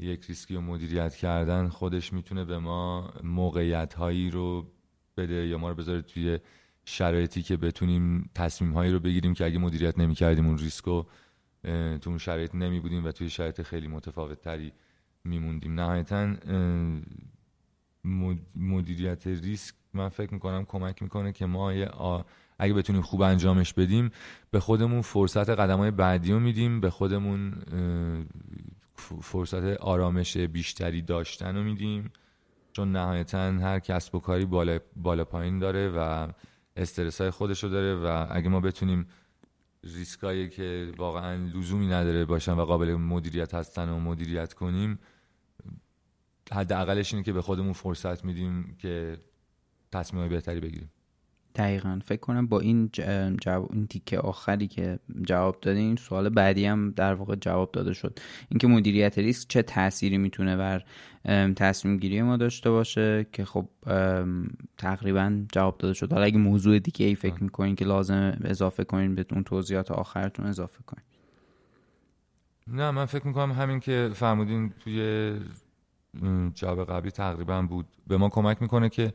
یک 0.00 0.24
ریسکی 0.24 0.54
رو 0.54 0.60
مدیریت 0.60 1.14
کردن 1.14 1.68
خودش 1.68 2.12
می‌تونه 2.12 2.44
به 2.44 2.58
ما 2.58 3.12
موقعیت 3.22 3.94
هایی 3.94 4.30
رو 4.30 4.66
بده 5.16 5.46
یا 5.46 5.58
ما 5.58 5.68
رو 5.68 5.74
بذاره 5.74 6.02
توی 6.02 6.38
شرایطی 6.84 7.42
که 7.42 7.56
بتونیم 7.56 8.30
تصمیم 8.34 8.72
هایی 8.72 8.92
رو 8.92 9.00
بگیریم 9.00 9.34
که 9.34 9.44
اگه 9.44 9.58
مدیریت 9.58 9.98
نمی 9.98 10.14
کردیم 10.14 10.46
اون 10.46 10.58
ریسک 10.58 10.84
رو 10.84 11.06
تو 12.00 12.10
اون 12.10 12.18
شرایط 12.18 12.54
نمی 12.54 12.80
بودیم 12.80 13.04
و 13.04 13.12
توی 13.12 13.30
شرایط 13.30 13.62
خیلی 13.62 13.88
متفاوت 13.88 14.40
تری 14.40 14.72
میموندیم. 15.24 15.74
نهایتا 15.74 16.34
مدیریت 18.56 19.26
ریسک 19.26 19.74
من 19.94 20.08
فکر 20.08 20.34
می‌کنم 20.34 20.64
کمک 20.64 21.02
می‌کنه 21.02 21.32
که 21.32 21.46
ما 21.46 21.70
اگه 22.58 22.74
بتونیم 22.74 23.02
خوب 23.02 23.22
انجامش 23.22 23.72
بدیم 23.72 24.10
به 24.50 24.60
خودمون 24.60 25.02
فرصت 25.02 25.50
قدم 25.50 25.78
های 25.78 25.90
بعدی 25.90 26.32
رو 26.32 26.40
میدیم 26.40 26.80
به 26.80 26.90
خودمون 26.90 27.54
فرصت 29.20 29.76
آرامش 29.76 30.36
بیشتری 30.36 31.02
داشتن 31.02 31.56
رو 31.56 31.62
میدیم. 31.62 32.10
چون 32.72 32.92
نهایتا 32.92 33.38
هر 33.38 33.78
کسب 33.78 34.14
و 34.14 34.20
کاری 34.20 34.44
بالا, 34.44 34.78
بالا 34.96 35.24
پایین 35.24 35.58
داره 35.58 35.88
و 35.88 36.28
استرس 36.76 37.20
های 37.20 37.30
خودش 37.30 37.64
رو 37.64 37.70
داره 37.70 37.94
و 37.94 38.26
اگه 38.30 38.48
ما 38.48 38.60
بتونیم 38.60 39.06
ریسکایی 39.84 40.48
که 40.48 40.92
واقعا 40.96 41.34
لزومی 41.34 41.86
نداره 41.86 42.24
باشن 42.24 42.52
و 42.52 42.64
قابل 42.64 42.94
مدیریت 42.94 43.54
هستن 43.54 43.88
و 43.88 44.00
مدیریت 44.00 44.52
کنیم 44.52 44.98
حداقلش 46.52 47.14
اینه 47.14 47.24
که 47.24 47.32
به 47.32 47.42
خودمون 47.42 47.72
فرصت 47.72 48.24
میدیم 48.24 48.76
که 48.78 49.16
تصمیم 49.92 50.28
بهتری 50.28 50.60
بگیریم. 50.60 50.90
دقیقا. 51.54 52.00
فکر 52.04 52.20
کنم 52.20 52.46
با 52.46 52.60
این 52.60 52.90
جواب 53.40 53.72
این 53.72 53.86
تیکه 53.86 54.18
آخری 54.18 54.68
که 54.68 54.98
جواب 55.22 55.60
دادین 55.60 55.96
سوال 55.96 56.28
بعدی 56.28 56.66
هم 56.66 56.90
در 56.90 57.14
واقع 57.14 57.34
جواب 57.34 57.72
داده 57.72 57.92
شد. 57.92 58.18
اینکه 58.48 58.66
مدیریت 58.66 59.18
ریسک 59.18 59.48
چه 59.48 59.62
تأثیری 59.62 60.18
می‌تونه 60.18 60.56
بر 60.56 60.84
تصمیم 61.54 61.96
گیری 61.96 62.22
ما 62.22 62.36
داشته 62.36 62.70
باشه 62.70 63.26
که 63.32 63.44
خب 63.44 63.68
تقریبا 64.78 65.44
جواب 65.52 65.78
داده 65.78 65.94
شد. 65.94 66.12
حالا 66.12 66.24
اگه 66.24 66.38
موضوع 66.38 66.78
دیگه 66.78 67.06
ای 67.06 67.14
فکر 67.14 67.42
می‌کنین 67.42 67.76
که 67.76 67.84
لازم 67.84 68.38
اضافه 68.44 68.84
کنین 68.84 69.14
به 69.14 69.26
اون 69.32 69.44
توضیحات 69.44 69.90
آخرتون 69.90 70.46
اضافه 70.46 70.82
کنین. 70.86 71.04
نه 72.66 72.90
من 72.90 73.04
فکر 73.04 73.26
می‌کنم 73.26 73.52
همین 73.52 73.80
که 73.80 74.10
فرمودین 74.14 74.72
توی 74.80 75.32
جواب 76.54 76.90
قبلی 76.90 77.10
تقریبا 77.10 77.62
بود. 77.62 77.86
به 78.06 78.16
ما 78.16 78.28
کمک 78.28 78.62
می‌کنه 78.62 78.88
که 78.88 79.12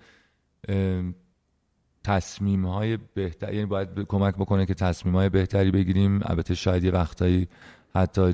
تصمیم 2.04 2.66
های 2.66 2.98
بهتر 2.98 3.54
یعنی 3.54 3.66
باید 3.66 3.90
کمک 4.08 4.36
بکنه 4.36 4.66
که 4.66 4.74
تصمیم 4.74 5.16
های 5.16 5.30
بهتری 5.30 5.72
بگیریم. 5.72 6.20
البته 6.24 6.56
شاید 6.56 6.84
یه 6.84 6.92
وقتایی 6.92 7.48
حتی 7.96 8.34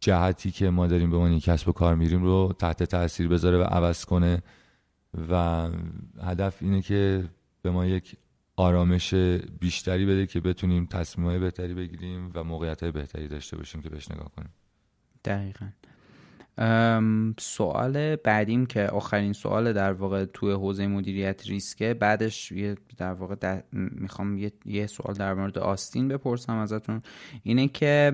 جهتی 0.00 0.50
که 0.50 0.70
ما 0.70 0.86
داریم 0.86 1.10
به 1.10 1.16
عنوان 1.16 1.40
کسب 1.40 1.68
و 1.68 1.72
کار 1.72 1.94
میریم 1.94 2.22
رو 2.22 2.54
تحت 2.58 2.82
تاثیر 2.82 3.28
بذاره 3.28 3.58
و 3.58 3.62
عوض 3.62 4.04
کنه. 4.04 4.42
و 5.30 5.68
هدف 6.22 6.56
اینه 6.60 6.82
که 6.82 7.24
به 7.62 7.70
ما 7.70 7.86
یک 7.86 8.16
آرامش 8.56 9.14
بیشتری 9.60 10.06
بده 10.06 10.26
که 10.26 10.40
بتونیم 10.40 10.86
تصمیم 10.86 11.26
های 11.26 11.38
بهتری 11.38 11.74
بگیریم 11.74 12.30
و 12.34 12.44
موقعیت 12.44 12.82
های 12.82 12.92
بهتری 12.92 13.28
داشته 13.28 13.56
باشیم 13.56 13.82
که 13.82 13.88
بهش 13.88 14.10
نگاه 14.10 14.30
کنیم. 14.36 14.50
دقیقا. 15.24 15.66
سوال 17.38 18.16
بعدیم 18.16 18.66
که 18.66 18.86
آخرین 18.86 19.32
سوال 19.32 19.72
در 19.72 19.92
واقع 19.92 20.24
توی 20.24 20.52
حوزه 20.52 20.86
مدیریت 20.86 21.46
ریسکه. 21.46 21.94
بعدش 21.94 22.52
یه 22.52 22.74
در 22.98 23.12
واقع 23.12 23.60
می‌خوام 23.72 24.38
یه،, 24.38 24.52
یه 24.66 24.86
سوال 24.86 25.14
در 25.14 25.34
مورد 25.34 25.58
آستین 25.58 26.08
بپرسم 26.08 26.56
ازتون. 26.56 27.02
اینه 27.42 27.68
که 27.68 28.12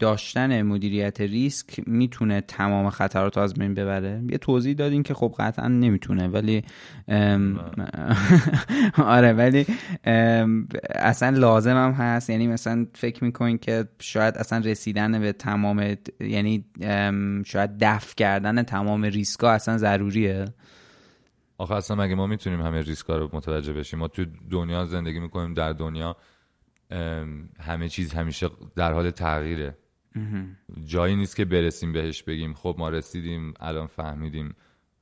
داشتن 0.00 0.62
مدیریت 0.62 1.20
ریسک 1.20 1.80
می‌تونه 1.86 2.40
تمام 2.40 2.90
خطرات 2.90 3.38
از 3.38 3.54
بین 3.54 3.74
ببره؟ 3.74 4.22
یه 4.30 4.38
توضیح 4.38 4.74
دادین 4.74 5.02
که 5.02 5.14
خب 5.14 5.34
قطعا 5.38 5.68
نمی‌تونه 5.68 6.28
ولی 6.28 6.62
آره 9.16 9.32
ولی 9.32 9.66
اصلا 10.94 11.38
لازم 11.38 11.76
هم 11.76 11.90
هست. 11.92 12.30
یعنی 12.30 12.46
مثلا 12.46 12.86
فکر 12.94 13.24
می‌کنین 13.24 13.58
که 13.58 13.84
شاید 14.00 14.34
اصلا 14.36 14.58
رسیدن 14.58 15.20
به 15.20 15.32
تمام 15.32 15.96
یعنی 16.20 16.64
شاید 17.44 17.70
دفع 17.80 18.14
کردن 18.14 18.62
تمام 18.62 19.04
ریسکا 19.04 19.50
اصلا 19.50 19.78
ضروریه. 19.78 20.44
آخه 21.58 21.74
اصلا 21.74 21.96
مگه 21.96 22.14
ما 22.14 22.26
می‌تونیم 22.26 22.60
همه 22.60 22.82
ریسکا 22.82 23.16
رو 23.16 23.30
متوجه 23.32 23.72
بشیم؟ 23.72 23.98
ما 23.98 24.08
توی 24.08 24.26
دنیا 24.50 24.84
زندگی 24.84 25.20
می‌کنیم 25.20 25.54
در 25.54 25.72
دنیا 25.72 26.16
همه 27.60 27.88
چیز 27.88 28.12
همیشه 28.14 28.50
در 28.76 28.92
حال 28.92 29.10
تغییره. 29.10 29.78
جایی 30.84 31.16
نیست 31.16 31.36
که 31.36 31.44
برسیم 31.44 31.92
بهش 31.92 32.22
بگیم 32.22 32.54
خب 32.54 32.74
ما 32.78 32.88
رسیدیم 32.88 33.54
الان 33.60 33.86
فهمیدیم. 33.86 34.54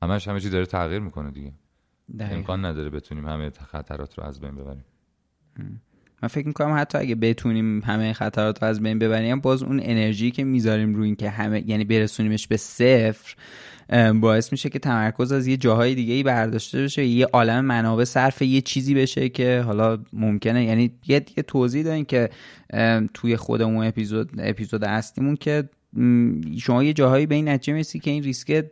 همش 0.03 0.29
همه 0.29 0.41
چی 0.41 0.51
داره 0.51 0.67
تغییر 0.67 1.01
می‌کنه 1.01 1.31
دیگه. 1.31 1.53
دقیقاً. 2.19 2.35
امکان 2.35 2.65
نداره 2.65 2.91
بتونیم 2.91 3.29
همه 3.29 3.51
خطرات 3.51 4.19
رو 4.19 4.25
از 4.25 4.41
بین 4.41 4.55
ببریم. 4.55 4.85
من 6.23 6.29
فکر 6.29 6.47
می‌کنم 6.47 6.77
حتی 6.77 6.99
اگه 6.99 7.15
بتونیم 7.15 7.81
همه 7.81 8.13
خطرات 8.13 8.63
رو 8.63 8.69
از 8.69 8.81
بین 8.81 8.99
ببریم 8.99 9.41
باز 9.41 9.63
اون 9.63 9.81
انرژی 9.83 10.31
که 10.31 10.45
می‌ذاریم 10.45 10.95
روی 10.95 11.07
این 11.07 11.17
که 11.17 11.31
همه 11.31 11.65
یعنی 11.67 11.85
برسونیمش 11.85 12.47
به 12.47 12.57
صفر 12.57 13.35
باعث 14.21 14.53
میشه 14.53 14.69
که 14.69 14.79
تمرکز 14.79 15.33
از 15.33 15.47
یه 15.47 15.57
جاهای 15.57 15.95
دیگه 15.95 16.15
ای 16.15 16.23
برداشته 16.23 16.83
بشه 16.83 17.05
یه 17.05 17.27
عالم 17.27 17.65
منابع 17.65 18.05
صرف 18.05 18.43
یه 18.43 18.61
چیزی 18.61 18.95
بشه 18.95 19.29
که 19.29 19.61
حالا 19.67 19.99
ممکنه. 20.13 20.65
یعنی 20.65 20.91
یه, 21.07 21.25
یه 21.37 21.43
توضیح 21.43 21.83
دارین 21.83 22.05
که 22.05 22.31
توی 23.15 23.37
خودمون 23.37 23.87
اپیزود 23.87 24.31
اپیزود 24.39 24.85
اصلیمون 24.85 25.37
که 25.37 25.69
شما 26.59 26.85
یه 26.85 26.93
جاهایی 26.93 27.27
به 27.27 27.35
این 27.35 27.49
نتیجه 27.49 27.73
می‌رسی 27.73 27.99
که 28.01 28.11
این 28.11 28.23
ریسک 28.23 28.65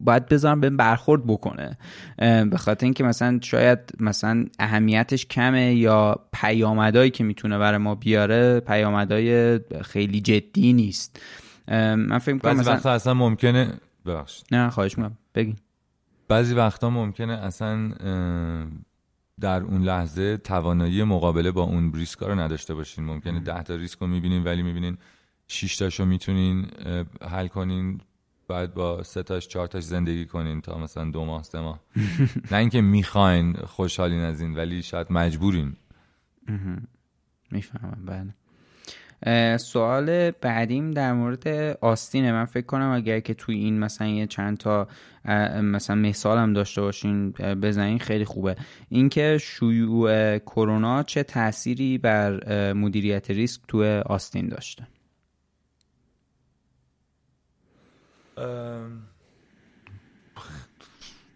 باید 0.00 0.28
بذارم 0.28 0.60
به 0.60 0.70
برخورد 0.70 1.26
بکنه. 1.26 1.78
به 2.18 2.56
خاطر 2.58 2.86
اینکه 2.86 3.04
مثلا 3.04 3.38
شاید 3.42 3.78
مثلا 4.00 4.44
اهمیتش 4.58 5.26
کمه 5.26 5.74
یا 5.74 6.26
پیامدهایی 6.32 7.10
که 7.10 7.24
می‌تونه 7.24 7.58
برای 7.58 7.78
ما 7.78 7.94
بیاره 7.94 8.60
پیامدهای 8.60 9.60
خیلی 9.82 10.20
جدی 10.20 10.72
نیست. 10.72 11.20
من 11.68 12.18
فکر 12.18 12.32
می‌کنم 12.32 12.52
بعضی 12.52 12.60
مثلا 12.60 12.74
وقتا 12.74 12.92
اصلا 12.92 13.14
ممکنه 13.14 13.72
ببخشید. 14.06 14.46
نه 14.52 14.70
خواهش 14.70 14.98
می‌کنم. 14.98 15.16
بگین. 15.34 15.56
بعضی 16.28 16.54
وقتا 16.54 16.90
ممکنه 16.90 17.32
اصلا 17.32 17.88
در 19.40 19.62
اون 19.62 19.82
لحظه 19.82 20.36
توانایی 20.36 21.04
مقابله 21.04 21.50
با 21.50 21.62
اون 21.62 21.92
ریسک 21.94 22.18
رو 22.18 22.34
نداشته 22.34 22.74
باشین. 22.74 23.04
ممکنه 23.04 23.40
ده 23.40 23.62
تا 23.62 23.74
ریسک 23.74 23.98
رو 23.98 24.06
می‌بینین 24.06 24.44
ولی 24.44 24.62
می‌بینین 24.62 24.96
6 25.48 25.76
تاشو 25.76 26.04
می‌تونین 26.04 26.66
حل 27.30 27.46
کنین. 27.46 28.00
بعد 28.50 28.74
با 28.74 29.02
سه 29.02 29.22
تاش 29.22 29.48
چهار 29.48 29.66
تاش 29.66 29.82
زندگی 29.82 30.26
کنین 30.26 30.60
تا 30.60 30.78
مثلا 30.78 31.10
دو 31.10 31.24
ماه 31.24 31.42
سه 31.42 31.60
ماه. 31.60 31.80
نه 32.52 32.58
اینکه 32.58 32.80
می‌خواین 32.80 33.52
خوشحالین 33.52 34.20
از 34.20 34.40
این 34.40 34.54
ولی 34.56 34.82
شاید 34.82 35.06
مجبورین. 35.10 35.76
می‌فهمم 37.50 38.04
بله. 38.06 38.34
سوال 39.56 40.30
بعدیم 40.30 40.90
در 40.90 41.12
مورد 41.12 41.48
آستینه. 41.80 42.32
من 42.32 42.44
فکر 42.44 42.66
کنم 42.66 42.90
اگر 42.90 43.20
که 43.20 43.34
توی 43.34 43.56
این 43.56 43.78
مثلا 43.78 44.06
یه 44.06 44.26
چند 44.26 44.58
تا 44.58 44.88
مثلا 45.62 45.96
مثال 45.96 46.38
هم 46.38 46.52
داشته 46.52 46.80
باشین 46.80 47.30
بزنین 47.30 47.98
خیلی 47.98 48.24
خوبه. 48.24 48.56
اینکه 48.88 49.38
شیوع 49.42 50.38
کرونا 50.38 51.02
چه 51.02 51.22
تأثیری 51.22 51.98
بر 51.98 52.72
مدیریت 52.72 53.30
ریسک 53.30 53.60
توی 53.68 53.88
آستین 53.88 54.48
داشته؟ 54.48 54.86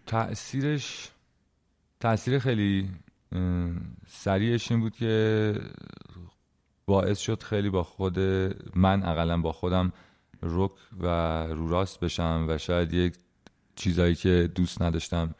تأثیرش 0.05 1.09
تأثیر 1.99 2.39
خیلی 2.39 2.89
سریعش 4.07 4.71
این 4.71 4.79
بود 4.79 4.95
که 4.95 5.53
باعث 6.85 7.19
شد 7.19 7.43
خیلی 7.43 7.69
با 7.69 7.83
خود 7.83 8.19
من 8.75 9.03
اقلا 9.03 9.37
با 9.37 9.51
خودم 9.51 9.93
رک 10.43 10.71
و 10.99 11.07
رو 11.47 11.69
راست 11.69 11.99
بشم 11.99 12.45
و 12.49 12.57
شاید 12.57 12.93
یک 12.93 13.15
چیزایی 13.75 14.15
که 14.15 14.49
دوست 14.55 14.81
نداشتم 14.81 15.35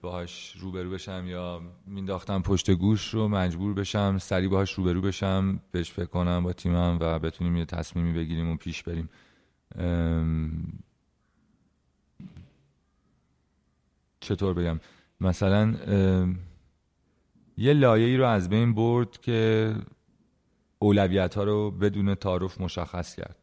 باهاش 0.00 0.56
روبرو 0.60 0.90
بشم 0.90 1.24
یا 1.26 1.62
مینداختم 1.86 2.42
پشت 2.42 2.70
گوش 2.70 3.14
رو 3.14 3.28
مجبور 3.28 3.74
بشم 3.74 4.18
سریع 4.18 4.48
باهاش 4.48 4.72
روبرو 4.72 5.00
بشم 5.00 5.60
بهش 5.70 5.90
فکر 5.90 6.06
کنم 6.06 6.42
با 6.44 6.52
تیمم 6.52 6.98
و 7.00 7.18
بتونیم 7.18 7.56
یه 7.56 7.64
تصمیمی 7.64 8.12
بگیریم 8.12 8.50
و 8.50 8.56
پیش 8.56 8.82
بریم. 8.82 9.08
چطور 14.20 14.54
بگم؟ 14.54 14.80
مثلا 15.20 15.74
یه 17.56 17.72
لایه 17.72 18.16
رو 18.16 18.26
از 18.26 18.48
بین 18.48 18.74
برد 18.74 19.20
که 19.20 19.74
اولویت 20.78 21.34
ها 21.34 21.44
رو 21.44 21.70
بدون 21.70 22.14
تعارف 22.14 22.60
مشخص 22.60 23.14
کرد. 23.14 23.36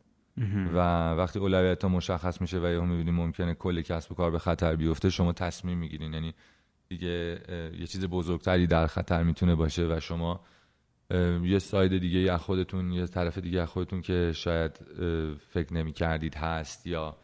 و 0.74 0.78
وقتی 1.14 1.40
اولویت 1.40 1.84
ها 1.84 1.90
مشخص 1.90 2.42
میشه 2.42 2.60
و 2.60 2.66
یهو 2.66 2.86
می‌بینیم 2.86 3.16
ممکنه 3.16 3.54
کل 3.54 3.82
کسب 3.82 4.12
و 4.12 4.16
کار 4.16 4.32
به 4.32 4.40
خطر 4.40 4.76
بیفته 4.76 5.10
شما 5.10 5.34
تصمیم 5.34 5.78
می‌گیرین. 5.78 6.14
یعنی 6.14 6.34
دیگه 6.88 7.42
یه 7.80 7.88
چیز 7.88 8.06
بزرگتری 8.06 8.68
در 8.68 8.88
خطر 8.88 9.24
می‌تونه 9.24 9.56
باشه 9.56 9.88
و 9.88 10.00
شما 10.00 10.42
یه 11.44 11.60
ساید 11.60 11.98
دیگه 11.98 12.34
از 12.34 12.42
خودتون 12.42 12.92
یه 12.92 13.08
طرف 13.08 13.38
دیگه 13.38 13.62
از 13.62 13.70
خودتون 13.70 14.02
که 14.02 14.32
شاید 14.36 14.80
فکر 15.50 15.74
نمی 15.74 15.94
کردید 15.94 16.36
هست 16.36 16.88
یا 16.88 17.18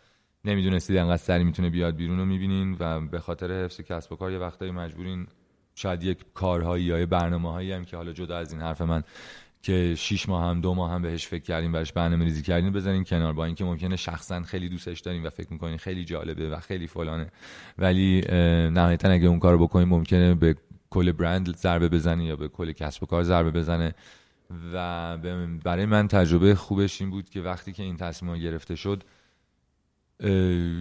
نمی‌دونستید 0.45 0.97
انقدر 0.97 1.17
سری 1.17 1.43
می‌تونه 1.43 1.69
بیاد 1.69 1.95
بیرون 1.95 2.17
رو 2.19 2.25
می‌بینین 2.25 2.77
و 2.79 3.01
به 3.07 3.19
خاطر 3.19 3.63
حفظ 3.65 3.81
کسب 3.81 4.11
و 4.11 4.15
کار 4.15 4.31
یه 4.31 4.37
وقتایی 4.37 4.71
مجبورین 4.71 5.27
شاید 5.75 6.03
یک 6.03 6.25
کارهایی 6.33 6.83
یا 6.83 7.05
برنامه 7.05 7.51
هایی 7.51 7.71
هم 7.71 7.85
که 7.85 7.97
حالا 7.97 8.13
جدا 8.13 8.37
از 8.37 8.53
این 8.53 8.61
حرف 8.61 8.81
من 8.81 9.03
که 9.61 9.95
شیش 9.97 10.29
ماه 10.29 10.49
هم 10.49 10.61
دو 10.61 10.73
ماه 10.73 10.91
هم 10.91 11.01
بهش 11.01 11.27
فکر 11.27 11.43
کردیم 11.43 11.71
براش 11.71 11.93
برنامه 11.93 12.25
ریزی 12.25 12.41
کردیم 12.41 12.71
بذارین 12.71 13.03
کنار 13.03 13.33
با 13.33 13.45
اینکه 13.45 13.63
ممکنه 13.63 13.95
شخصا 13.95 14.41
خیلی 14.41 14.69
دوستش 14.69 14.99
داریم 14.99 15.23
و 15.23 15.29
فکر 15.29 15.53
می‌کنین 15.53 15.77
خیلی 15.77 16.05
جالبه 16.05 16.49
و 16.49 16.59
خیلی 16.59 16.87
فلانه. 16.87 17.31
ولی 17.77 18.21
نهایتا 18.71 19.09
اگه 19.09 19.27
اون 19.27 19.39
کارو 19.39 19.57
بکنین 19.57 19.87
ممکنه 19.87 20.35
به 20.35 20.55
کل 20.91 21.11
برند 21.11 21.57
ضربه 21.57 21.89
بزنه 21.89 22.25
یا 22.25 22.35
به 22.35 22.47
کل 22.47 22.71
کسب 22.71 23.03
و 23.03 23.05
کار 23.05 23.23
ضربه 23.23 23.51
بزنه. 23.51 23.95
و 24.73 25.17
برای 25.63 25.85
من 25.85 26.07
تجربه 26.07 26.55
خوبش 26.55 27.01
این 27.01 27.09
بود 27.09 27.29
که 27.29 27.41
وقتی 27.41 27.73
که 27.73 27.83
این 27.83 27.97
تصمیم 27.97 28.37
گرفته 28.37 28.75
شد 28.75 29.03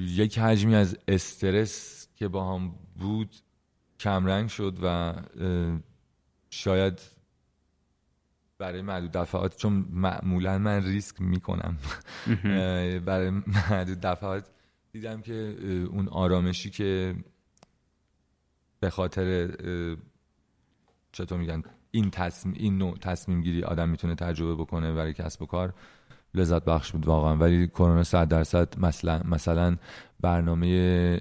یک 0.07 0.39
حجمی 0.39 0.75
از 0.75 0.99
استرس 1.09 2.09
که 2.17 2.29
با 2.29 2.55
هم 2.55 2.75
بود 2.99 3.37
کمرنگ 4.01 4.49
شد 4.49 4.79
و 4.83 5.15
شاید 6.51 7.01
برای 8.59 8.83
معدود 8.83 9.13
دفعات 9.13 9.57
چون 9.57 9.87
معمولا 9.91 10.59
من 10.59 10.85
ریسک 10.85 11.21
می‌کنم. 11.21 11.79
برای 13.07 13.31
معدود 13.71 14.01
دفعات 14.01 14.51
دیدم 14.93 15.21
که 15.21 15.57
اون 15.91 16.09
آرامشی 16.09 16.71
که 16.71 17.15
به 18.81 18.91
خاطر 18.91 19.51
چطور 21.13 21.39
میگن 21.39 21.63
این 21.91 22.11
تصمیم 22.11 22.55
این 22.59 22.79
نوع 22.79 22.99
تصمیم 22.99 23.43
گیری 23.43 23.65
آدم 23.65 23.89
می‌تونه 23.89 24.15
تجربه 24.15 24.55
بکنه 24.63 24.93
برای 24.93 25.13
کسب 25.13 25.43
و 25.43 25.47
کار 25.47 25.75
لذت 26.35 26.65
بخش 26.65 26.93
بود 26.93 27.07
واقعا. 27.07 27.37
ولی 27.37 27.69
کرونا 27.69 28.05
صد 28.05 28.29
درصد 28.29 28.79
مثلا 28.79 29.23
مثلا 29.25 29.77
برنامه 30.21 31.17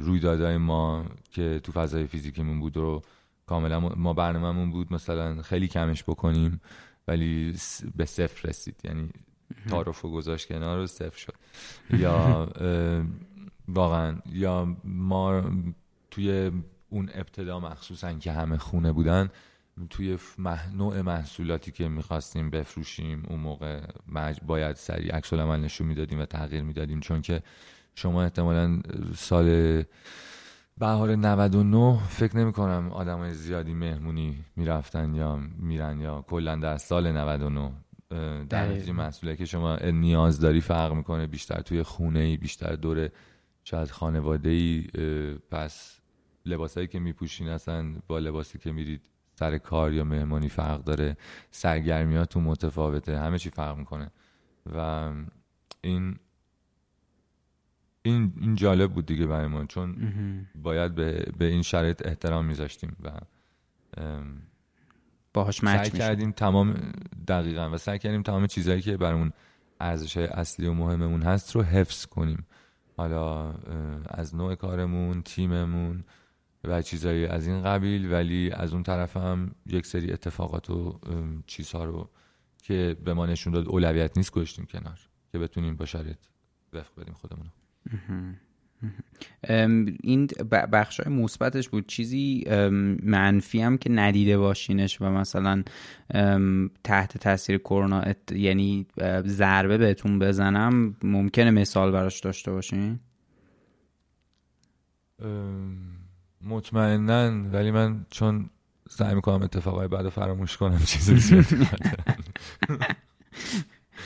رویدادهای 0.00 0.56
ما 0.56 1.06
که 1.30 1.60
تو 1.62 1.72
فضای 1.72 2.06
فیزیکیمون 2.06 2.60
بود 2.60 2.76
رو 2.76 3.02
کاملا 3.46 3.80
ما 3.80 4.12
برنامهمون 4.12 4.70
بود 4.70 4.92
مثلا 4.92 5.42
خیلی 5.42 5.68
کمش 5.68 6.02
بکنیم 6.02 6.60
ولی 7.08 7.54
به 7.96 8.04
صفر 8.04 8.48
رسید. 8.48 8.80
یعنی 8.84 9.10
تعارف 9.68 10.00
رو 10.00 10.10
گذاشت 10.10 10.48
کنار 10.48 10.78
و 10.78 10.86
صفر 10.86 11.18
شد. 11.18 11.34
یا 11.90 12.48
واقعا 13.68 14.16
یا 14.32 14.76
ما 14.84 15.42
توی 16.10 16.50
اون 16.92 17.10
ابتدا 17.14 17.60
مخصوصا 17.60 18.12
که 18.12 18.32
همه 18.32 18.58
خونه 18.58 18.92
بودن 18.92 19.30
توی. 19.90 20.18
نوع 20.74 21.00
محصولاتی 21.02 21.72
که 21.72 21.88
می‌خواستیم 21.88 22.50
بفروشیم 22.50 23.22
اون 23.28 23.40
موقع 23.40 23.80
مج... 24.08 24.40
باید 24.46 24.76
سریع 24.76 25.14
عکس 25.14 25.32
العمل 25.32 25.60
نشون 25.60 25.86
می‌دادیم 25.86 26.20
و 26.20 26.26
تغییر 26.26 26.62
می‌دادیم 26.62 27.00
چون 27.00 27.22
که 27.22 27.42
شما 27.94 28.22
احتمالا 28.22 28.80
سال 29.16 29.82
بهار 30.78 31.16
99 31.16 31.98
فکر 32.08 32.36
نمی 32.36 32.52
کنم 32.52 32.90
آدم 32.92 33.18
های 33.18 33.34
زیادی 33.34 33.74
مهمونی 33.74 34.44
می‌رفتن 34.56 35.14
یا 35.14 35.36
میرن 35.58 36.00
یا 36.00 36.24
کلا 36.28 36.56
در 36.56 36.76
سال 36.76 37.12
99 37.12 37.72
اه، 38.10 38.44
در. 38.44 38.68
نتیجه 38.68 38.92
محصولی 38.92 39.36
که 39.36 39.44
شما 39.44 39.76
نیاز 39.76 40.40
داری 40.40 40.60
فرق 40.60 40.92
می‌کنه 40.92 41.26
بیشتر 41.26 41.60
توی 41.60 41.82
خونه 41.82 42.18
ای 42.20 42.36
بیشتر 42.36 42.74
دور 42.74 43.08
شاید 43.64 43.90
خانواده 43.90 44.48
ای 44.48 44.86
پس 45.50 46.01
لباسایی 46.46 46.86
که 46.86 46.98
میپوشین 46.98 47.48
اصلا 47.48 47.94
با 48.06 48.18
لباسی 48.18 48.58
که 48.58 48.72
میرید 48.72 49.00
سر 49.34 49.58
کار 49.58 49.92
یا 49.92 50.04
مهمانی 50.04 50.48
فرق 50.48 50.84
داره؟ 50.84 51.16
سرگرمیاتون 51.50 52.42
متفاوته 52.42 53.18
همه 53.18 53.38
چی 53.38 53.50
فرق 53.50 53.76
می‌کنه. 53.78 54.10
و 54.74 55.10
این 55.80 56.16
این 58.02 58.32
این 58.40 58.54
جالب 58.54 58.92
بود 58.92 59.06
دیگه 59.06 59.26
برای 59.26 59.46
ما 59.46 59.64
چون 59.64 59.96
باید 60.54 60.94
به, 60.94 61.32
به 61.38 61.44
این 61.44 61.62
شرایط 61.62 62.06
احترام 62.06 62.44
میذاشتیم 62.44 62.96
و 63.02 63.10
باهاش 65.32 65.60
سعی 65.60 65.78
مچ 65.78 65.84
میشه 65.84 65.98
کردیم 65.98 66.32
تمام 66.32 66.74
دقیقا 67.28 67.70
و 67.70 67.76
سعی 67.76 67.98
کردیم 67.98 68.22
تمام 68.22 68.46
چیزهایی 68.46 68.80
که 68.80 68.96
برامون 68.96 69.32
ارزش 69.80 70.16
اصلی 70.16 70.66
و 70.66 70.72
مهممون 70.72 71.22
هست 71.22 71.56
رو 71.56 71.62
حفظ 71.62 72.06
کنیم. 72.06 72.46
حالا 72.96 73.52
از 74.08 74.34
نوع 74.34 74.54
کارمون 74.54 75.22
تیممون 75.22 76.04
و 76.64 76.82
چیزایی 76.82 77.26
از 77.26 77.46
این 77.46 77.62
قبیل 77.62 78.12
ولی 78.12 78.50
از 78.50 78.72
اون 78.72 78.82
طرف 78.82 79.16
هم 79.16 79.54
یک 79.66 79.86
سری 79.86 80.12
اتفاقات 80.12 80.70
و 80.70 81.00
چیزها 81.46 81.84
رو 81.84 82.10
که 82.62 82.96
به 83.04 83.14
ما 83.14 83.26
نشون 83.26 83.52
داد 83.52 83.68
اولویت 83.68 84.16
نیست 84.16 84.30
گذاشتیم 84.30 84.64
کنار 84.64 84.98
که 85.32 85.38
بتونیم 85.38 85.76
با 85.76 85.84
شرایط 85.84 86.18
وفق 86.72 87.00
بدیم 87.00 87.14
خودمون. 87.14 87.46
این 90.02 90.26
بخش 90.50 91.00
های 91.00 91.14
مثبتش 91.14 91.68
بود 91.68 91.86
چیزی 91.86 92.44
منفی 93.02 93.60
هم 93.60 93.78
که 93.78 93.90
ندیده 93.90 94.38
باشینش 94.38 95.00
و 95.00 95.04
مثلا 95.04 95.62
تحت 96.84 97.18
تاثیر 97.18 97.58
کرونا 97.58 98.04
یعنی 98.30 98.86
ضربه 99.26 99.78
بهتون 99.78 100.18
بزنم 100.18 100.96
ممکنه 101.02 101.50
مثال 101.50 101.90
براش 101.90 102.20
داشته 102.20 102.52
باشین 102.52 103.00
مطمئنا 106.44 107.48
ولی 107.52 107.70
من 107.70 108.06
چون 108.10 108.50
سعی 108.88 109.14
می‌کنم 109.14 109.42
اتفاقای 109.42 109.88
بعد 109.88 110.08
فراموش 110.08 110.56
کنم 110.56 110.78
زیادی 110.78 111.56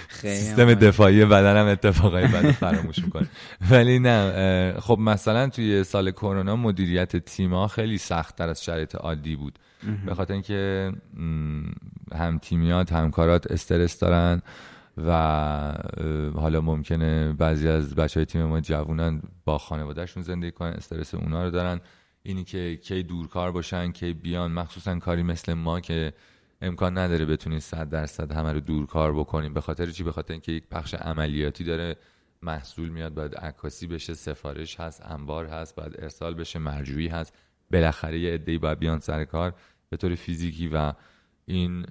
سیستم 0.09 0.75
دفاعی 0.75 1.25
بدنم 1.25 1.67
اتفاقای 1.67 2.27
بعد 2.27 2.51
فراموش 2.51 2.99
می‌کنه. 2.99 3.29
ولی 3.71 3.99
نه 3.99 4.81
خب 4.81 4.99
مثلا 4.99 5.49
توی 5.49 5.85
سال 5.85 6.11
کرونا 6.11 6.57
مدیریت 6.57 7.17
تیما 7.17 7.69
خیلی 7.69 7.99
سخت 7.99 8.37
تر 8.37 8.49
از 8.49 8.65
شرایط 8.65 8.95
عادی 8.95 9.37
بود. 9.37 9.59
به 10.07 10.15
خاطر 10.15 10.33
اینکه 10.33 10.93
هم 12.15 12.39
تیمیات 12.39 12.93
همکارات 12.93 13.51
استرس 13.51 13.99
دارن 13.99 14.43
و 15.07 15.13
حالا 16.35 16.61
ممکنه 16.61 17.33
بعضی 17.33 17.69
از 17.69 17.95
بچه 17.95 18.21
های 18.21 18.25
تیم 18.25 18.45
ما 18.45 18.61
جوونن 18.61 19.23
با 19.45 19.59
خانوادهشون 19.59 20.23
زندگی 20.23 20.51
کنن 20.51 20.71
استرس 20.71 21.15
اونا 21.15 21.45
رو 21.45 21.51
دارن. 21.51 21.81
اینی 22.27 22.45
که 22.45 22.77
کی 22.77 23.03
دورکار 23.03 23.53
باشن 23.53 23.93
کی 23.93 24.13
بیان. 24.15 24.53
مخصوصا 24.53 24.99
کاری 24.99 25.23
مثل 25.23 25.53
ما 25.53 25.81
که 25.81 26.13
امکان 26.61 26.99
نداره 26.99 27.25
بتونید 27.25 27.59
صد 27.59 27.89
درصد 27.89 28.33
همه 28.33 28.53
رو 28.53 28.61
دور 28.61 28.87
کار 28.87 29.13
بکنیم 29.13 29.55
به 29.55 29.61
خاطر 29.61 29.87
چی؟ 29.91 30.05
به 30.05 30.13
خاطر 30.13 30.33
اینکه 30.33 30.53
یک 30.53 30.65
بخش 30.71 30.95
عملیاتی 30.95 31.65
داره. 31.65 31.97
محصول 32.43 32.89
میاد 32.89 33.15
باید 33.15 33.35
عکاسی 33.35 33.87
بشه 33.87 34.15
سفارش 34.15 34.81
هست 34.81 35.03
انبار 35.07 35.47
هست 35.47 35.77
باید 35.77 35.95
ارسال 35.99 36.35
بشه 36.35 36.59
مرجوعی 36.59 37.09
هست. 37.09 37.35
بالاخره 37.73 38.19
یه 38.19 38.35
عده‌ای 38.35 38.59
باید 38.59 38.79
بیان 38.79 39.01
سر 39.01 39.25
کار. 39.25 39.55
به 39.91 39.97
طور 39.97 40.15
فیزیکی 40.15 40.69
و 40.69 40.93
این 41.47 41.87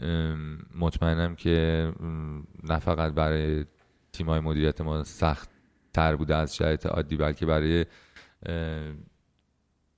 مطمئنم 0.75 1.35
که 1.35 1.91
نه 2.63 2.79
فقط 2.79 3.13
برای 3.13 3.65
تیمای 4.13 4.39
مدیریت 4.39 4.81
ما 4.81 5.03
سخت 5.03 5.49
تر 5.93 6.15
بوده 6.15 6.35
از 6.35 6.55
شرایط 6.55 6.85
عادی 6.85 7.17
بلکه 7.17 7.45
برای 7.45 7.85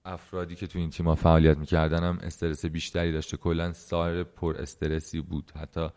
افرادی 0.08 0.56
که 0.56 0.68
تو 0.68 0.80
این 0.80 0.90
تیم‌ها 0.90 1.16
فعالیت 1.16 1.58
می‌کردن 1.58 2.04
هم 2.04 2.18
استرس 2.22 2.66
بیشتری 2.66 3.12
داشته 3.12 3.38
کلا 3.38 3.74
سال 3.74 4.24
پر 4.24 4.56
استرسی 4.58 5.22
بود. 5.22 5.52
حتی 5.56 5.90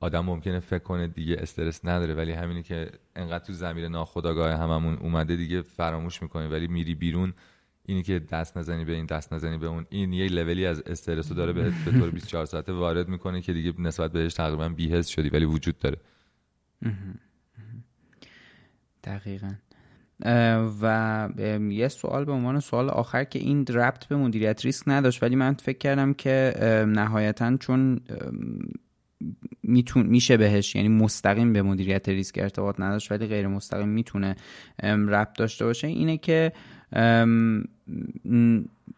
آدم 0.00 0.20
ممکنه 0.20 0.60
فکر 0.60 0.82
کنه 0.82 1.06
دیگه 1.06 1.36
استرس 1.38 1.84
نداره 1.84 2.14
ولی 2.14 2.32
همینی 2.32 2.62
که 2.62 2.90
انقدر 3.16 3.44
تو 3.44 3.52
زمیر 3.52 3.88
ناخداگاه 3.88 4.52
هممون 4.52 4.94
اومده 4.94 5.36
دیگه 5.36 5.62
فراموش 5.62 6.22
می‌کنی. 6.22 6.46
ولی 6.46 6.68
میری 6.68 6.94
بیرون 6.94 7.34
اینی 7.86 8.02
که 8.02 8.18
دست 8.18 8.56
نزنی 8.56 8.84
به 8.84 8.92
این 8.92 9.06
دست 9.06 9.32
نزنی 9.32 9.58
به 9.58 9.66
اون 9.66 9.86
این 9.90 10.12
یه 10.12 10.28
لولی 10.28 10.66
از 10.66 10.82
استرس 10.86 11.28
رو 11.28 11.36
داره 11.36 11.52
به 11.52 11.72
طور 11.84 12.10
24 12.10 12.44
ساعته 12.44 12.72
وارد 12.72 13.08
می‌کنه 13.08 13.40
که 13.40 13.52
دیگه 13.52 13.74
نسبت 13.78 14.12
بهش 14.12 14.34
تقریبا 14.34 14.68
بیهست 14.68 15.08
شدی 15.10 15.28
ولی 15.28 15.44
وجود 15.44 15.78
داره. 15.78 15.96
دقیقا. 19.04 19.54
و 20.82 21.28
یه 21.70 21.88
سوال 21.88 22.24
به 22.24 22.32
عنوان 22.32 22.60
سوال 22.60 22.90
آخر 22.90 23.24
که 23.24 23.38
این 23.38 23.66
ربط 23.66 24.04
به 24.04 24.16
مدیریت 24.16 24.64
ریسک 24.64 24.84
نداشت 24.86 25.22
ولی 25.22 25.36
من 25.36 25.54
فکر 25.54 25.78
کردم 25.78 26.12
که 26.12 26.54
نهایتا 26.88 27.56
چون 27.56 28.00
میتون 29.62 30.06
میشه 30.06 30.36
بهش 30.36 30.74
یعنی 30.74 30.88
مستقیم 30.88 31.52
به 31.52 31.62
مدیریت 31.62 32.08
ریسک 32.08 32.38
ارتباط 32.38 32.80
نداشت 32.80 33.12
ولی 33.12 33.26
غیر 33.26 33.46
مستقیم 33.46 33.88
می‌تونه 33.88 34.36
ربط 34.82 35.38
داشته 35.38 35.64
باشه 35.64 35.86
اینه 35.86 36.16
که 36.16 36.52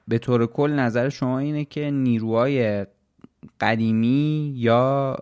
به 0.09 0.19
طور 0.21 0.47
کل 0.47 0.71
نظر 0.71 1.09
شما 1.09 1.39
اینه 1.39 1.65
که 1.65 1.91
نیروهای 1.91 2.87
قدیمی 3.61 4.53
یا 4.57 5.17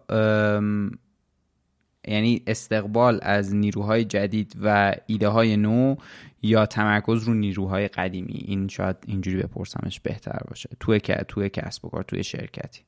یعنی 2.08 2.42
استقبال 2.46 3.18
از 3.22 3.54
نیروهای 3.54 4.04
جدید 4.04 4.56
و 4.62 4.94
ایده 5.06 5.28
های 5.28 5.56
نو 5.56 5.96
یا 6.42 6.66
تمرکز 6.66 7.24
رو 7.24 7.34
نیروهای 7.34 7.88
قدیمی. 7.88 8.44
این 8.46 8.68
شاید 8.68 8.96
اینجوری 9.06 9.36
بپرسمش 9.36 10.00
بهتر 10.00 10.38
باشه. 10.48 10.70
توی 10.80 11.00
توی 11.28 11.48
کسب 11.48 11.84
و 11.84 11.88
کار 11.88 12.02
توی 12.02 12.24
شرکتی. 12.24 12.80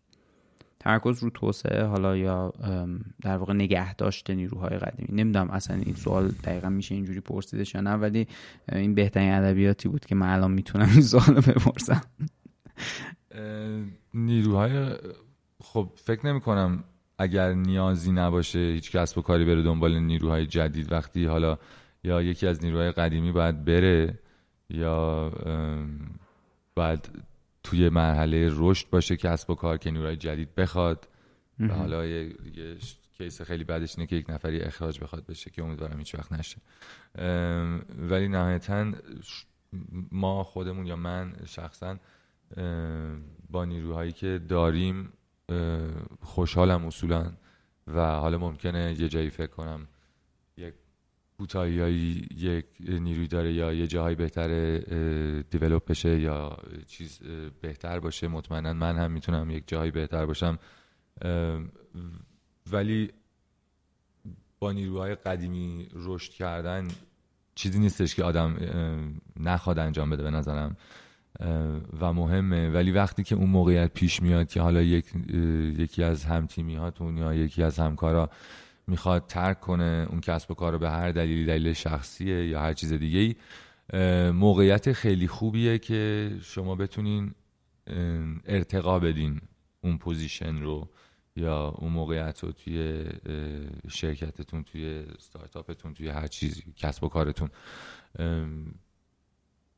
تمرکز 0.81 1.23
رو 1.23 1.31
توسعه 1.31 1.85
حالا 1.85 2.17
یا 2.17 2.53
در 3.23 3.37
واقع 3.37 3.53
نگه 3.53 3.95
داشته 3.95 4.35
نیروهای 4.35 4.79
قدیمی. 4.79 5.23
نمی‌دونم 5.23 5.51
اصلا 5.51 5.77
این 5.77 5.95
سوال 5.95 6.29
دقیقا 6.29 6.69
میشه 6.69 6.95
اینجوری 6.95 7.21
پرسیدش 7.21 7.75
یا 7.75 7.81
نه 7.81 7.95
ولی 7.95 8.29
این 8.73 8.95
بهترین 8.95 9.33
ادبیاتی 9.33 9.89
بود 9.89 10.07
که 10.07 10.15
من 10.15 10.29
الان 10.29 10.51
می‌تونم 10.51 10.89
این 10.93 11.03
سوال 11.03 11.41
بپرسم. 11.41 12.03
نیروهای 14.15 14.95
خب 15.61 15.89
فکر 15.97 16.27
نمی 16.27 16.41
کنم 16.41 16.85
اگر 17.23 17.53
نیازی 17.53 18.13
نباشه 18.13 18.59
هیچ 18.59 18.91
کسب 18.91 19.19
و 19.19 19.23
کاری 19.23 19.45
بره 19.45 19.63
دنبال 19.63 19.99
نیروهای 19.99 20.47
جدید 20.47 20.93
وقتی 20.93 21.25
حالا 21.25 21.59
یا 22.05 22.23
یکی 22.23 22.47
از 22.47 22.65
نیروهای 22.65 22.93
قدیمی 22.93 23.33
باید 23.33 23.65
بره 23.65 24.19
یا 24.71 25.31
باید 26.75 27.11
توی 27.63 27.89
مرحله 27.89 28.51
رشد 28.53 28.91
باشه 28.91 29.17
کسب 29.17 29.51
و 29.51 29.55
کار 29.55 29.79
که 29.79 29.91
نیروهای 29.91 30.17
جدید 30.17 30.55
بخواد. 30.55 31.09
و 31.59 31.69
حالا 31.69 32.07
یه, 32.07 32.33
کیس 33.19 33.43
خیلی 33.43 33.65
بعدش 33.65 33.99
اینه 33.99 34.07
که 34.07 34.17
یک 34.17 34.31
نفری 34.31 34.61
اخراج 34.61 35.01
بخواد 35.01 35.27
بشه 35.27 35.51
که 35.51 35.63
امیدوارم 35.63 35.99
هیچ 35.99 36.15
وقت 36.15 36.33
نشه. 36.33 36.57
ولی 37.99 38.29
نهایتا 38.29 38.93
ما 40.13 40.45
خودمون 40.45 40.87
یا 40.87 40.97
من 40.97 41.35
شخصا 41.47 41.97
با 43.51 43.65
نیروهایی 43.65 44.13
که 44.13 44.41
داریم 44.49 45.13
خوشحالم 46.21 46.87
اصولا 46.87 47.33
و 47.87 48.01
حالا 48.01 48.39
ممکنه 48.39 49.01
یه 49.01 49.09
جایی 49.09 49.31
فکر 49.31 49.51
کنم 49.51 49.89
یک 50.57 50.75
کوتاهی 51.39 51.73
یک 52.37 52.67
نیروی 52.89 53.29
داره 53.29 53.53
یا 53.53 53.73
یه 53.73 53.87
جاهای 53.87 54.15
بهتر 54.15 54.79
دیولوپ 55.41 55.85
بشه 55.85 56.21
یا 56.21 56.57
چیز 56.87 57.21
بهتر 57.61 58.01
باشه. 58.01 58.29
مطمئنا 58.29 58.73
من 58.73 58.97
هم 58.97 59.11
می‌تونم 59.11 59.51
یک 59.51 59.65
جایی 59.67 59.91
بهتر 59.91 60.27
باشم. 60.27 60.59
ولی 62.73 63.13
با 64.61 64.73
نیروهای 64.73 65.15
قدیمی 65.15 65.89
رشد 65.95 66.33
کردن 66.33 66.89
چیزی 67.55 67.79
نیستش 67.79 68.15
که 68.15 68.25
آدم 68.25 68.57
نخواد 69.37 69.79
انجام 69.79 70.11
بده 70.11 70.23
به 70.23 70.31
نظرم. 70.31 70.77
و 72.01 72.13
مهمه. 72.13 72.71
ولی 72.71 72.91
وقتی 72.91 73.23
که 73.23 73.35
اون 73.35 73.51
موقعیت 73.51 73.93
پیش 73.95 74.23
میاد 74.23 74.49
که 74.49 74.61
حالا 74.61 74.83
یک، 74.83 75.07
یکی 75.79 76.03
از 76.03 76.25
همتیمی 76.25 76.75
هاتون 76.75 77.17
یا 77.17 77.35
یکی 77.35 77.63
از 77.63 77.79
همکارا 77.79 78.31
می‌خواد 78.87 79.27
ترک 79.27 79.61
کنه 79.61 80.07
اون 80.11 80.21
کسب 80.21 80.51
و 80.51 80.55
کار 80.55 80.79
به 80.79 80.91
هر 80.91 81.13
دلیلی 81.13 81.47
دلیل 81.47 81.73
شخصیه 81.73 82.49
یا 82.49 82.61
هر 82.61 82.73
چیز 82.73 82.93
دیگه 82.93 83.19
ای 83.19 83.35
موقعیت 84.31 84.93
خیلی 84.93 85.29
خوبیه 85.29 85.79
که 85.79 86.31
شما 86.43 86.75
بتونین 86.75 87.35
ارتقا 88.47 88.99
بدین 88.99 89.41
اون 89.81 89.99
position 89.99 90.63
رو 90.63 90.89
یا 91.37 91.69
اون 91.69 91.93
موقعیت 91.93 92.45
رو 92.45 92.53
توی 92.53 93.05
شرکتتون 93.89 94.63
توی 94.63 95.05
استارتاپتون 95.19 95.95
توی 95.95 96.09
هر 96.09 96.27
چیزی 96.27 96.63
کسب 96.77 97.05
و 97.05 97.09
کارتون. 97.09 97.49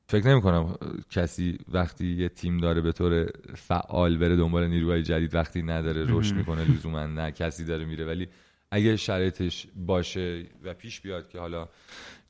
فکر 0.07 0.29
نمی 0.29 0.41
کنم 0.41 0.77
کسی 1.11 1.59
وقتی 1.69 2.07
یه 2.07 2.29
تیم 2.29 2.59
داره 2.59 2.81
به 2.81 2.93
طور 2.93 3.27
فعال 3.55 4.19
بره 4.19 4.37
دنبال 4.37 4.67
نیروهای 4.67 5.03
جدید 5.03 5.35
وقتی 5.35 5.63
نداره 5.63 6.07
رشد 6.09 6.35
می‌کنه 6.35 6.65
لزوما 6.65 7.07
نه 7.07 7.31
کسی 7.31 7.65
داره 7.65 7.85
میره. 7.85 8.05
ولی 8.05 8.29
اگه 8.71 8.97
شرایطش 8.97 9.67
باشه 9.77 10.47
و 10.65 10.75
پیش 10.75 11.01
بیاد 11.01 11.29
که 11.29 11.39
حالا 11.41 11.69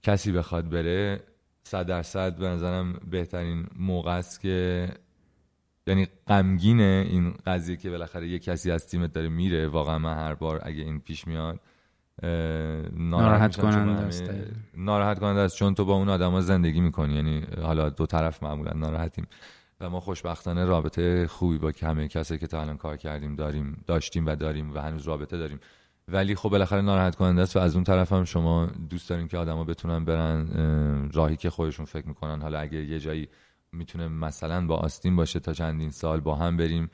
کسی 0.03 0.33
بخواد 0.33 0.69
بره 0.71 1.21
صد 1.63 1.87
درصد 1.87 2.37
به 2.37 2.47
نظرم 2.49 3.01
بهترین 3.11 3.67
موقع 3.77 4.17
است 4.17 4.41
که 4.41 4.89
یعنی 5.87 6.09
غمگینه 6.29 7.07
این 7.11 7.35
قضیه 7.47 7.77
که 7.77 7.91
بالاخره 7.91 8.29
یه 8.29 8.39
کسی 8.39 8.70
از 8.70 8.87
تیمت 8.89 9.12
داره 9.12 9.29
میره 9.29 9.68
واقعا 9.68 9.99
من 9.99 10.14
هر 10.14 10.35
بار 10.35 10.61
اگه 10.62 10.83
این 10.83 11.01
پیش 11.01 11.27
میاد 11.27 11.61
ناراحت 12.93 13.57
کننده 13.57 14.03
است. 14.03 14.31
ناراحت 14.77 15.19
کننده 15.19 15.41
است. 15.41 15.57
چون 15.57 15.75
تو 15.75 15.85
با 15.85 15.95
اون 15.95 16.09
آدما 16.09 16.41
زندگی 16.41 16.81
می‌کنی 16.81 17.15
یعنی 17.15 17.47
حالا 17.62 17.89
دو 17.91 18.07
طرف 18.07 18.43
معمولا 18.43 18.73
ناراحتیم. 18.73 19.27
و 19.81 19.91
ما 19.91 20.01
خوشبختانه 20.01 20.65
رابطه 20.65 21.27
خوبی 21.27 21.59
با 21.59 21.73
همه 21.83 22.09
کسی 22.09 22.39
که 22.39 22.47
تا 22.47 22.61
الان 22.61 22.77
کار 22.77 22.97
کردیم 22.97 23.35
داریم 23.35 23.85
داشتیم 23.87 24.27
و 24.27 24.37
داریم 24.37 24.75
و 24.75 24.79
هنوز 24.79 25.09
رابطه 25.09 25.39
داریم. 25.39 25.61
ولی 26.09 26.35
خب 26.35 26.49
بالاخره 26.49 26.81
ناراحت 26.81 27.15
کننده 27.15 27.43
است 27.43 27.57
و 27.57 27.59
از 27.59 27.75
اون 27.75 27.85
طرف 27.85 28.12
هم 28.12 28.25
شما 28.25 28.67
دوست 28.91 29.11
دارین 29.11 29.29
که 29.29 29.39
آدما 29.39 29.65
بتونن 29.65 30.05
برن 30.05 31.11
راهی 31.12 31.37
که 31.37 31.51
خودشون 31.51 31.87
فکر 31.87 32.09
می‌کنن. 32.09 32.43
حالا 32.43 32.59
اگه 32.59 32.85
یه 32.85 33.01
جایی 33.01 33.29
می‌تونه 33.73 34.09
مثلا 34.09 34.67
با 34.67 34.77
آستین 34.77 35.17
باشه 35.17 35.41
تا 35.41 35.53
چندین 35.53 35.91
سال 35.91 36.21
با 36.21 36.35
هم 36.35 36.57
بریم. 36.57 36.91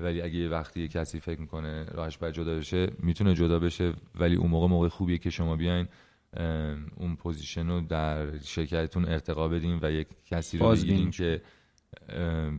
ولی 0.00 0.22
اگه 0.22 0.34
یه 0.34 0.48
وقتی 0.48 0.80
یه 0.80 0.88
کسی 0.88 1.20
فکر 1.20 1.40
می‌کنه 1.40 1.84
راهش 1.84 2.16
باید 2.16 2.34
جدا 2.34 2.56
بشه 2.56 2.92
می‌تونه 2.98 3.34
جدا 3.34 3.58
بشه. 3.58 3.92
ولی 4.14 4.36
اون 4.36 4.50
موقع 4.50 4.66
موقع 4.66 4.88
خوبیه 4.88 5.18
که 5.18 5.30
شما 5.30 5.56
بیاین 5.56 5.88
اون 6.96 7.16
position 7.16 7.68
رو 7.68 7.80
در 7.80 8.38
شرکتتون 8.38 9.04
ارتقا 9.04 9.48
بدین 9.48 9.78
و 9.82 9.90
یک 9.92 10.06
کسی 10.26 10.58
رو 10.58 10.70
بگیرین 10.70 11.10
که 11.10 11.42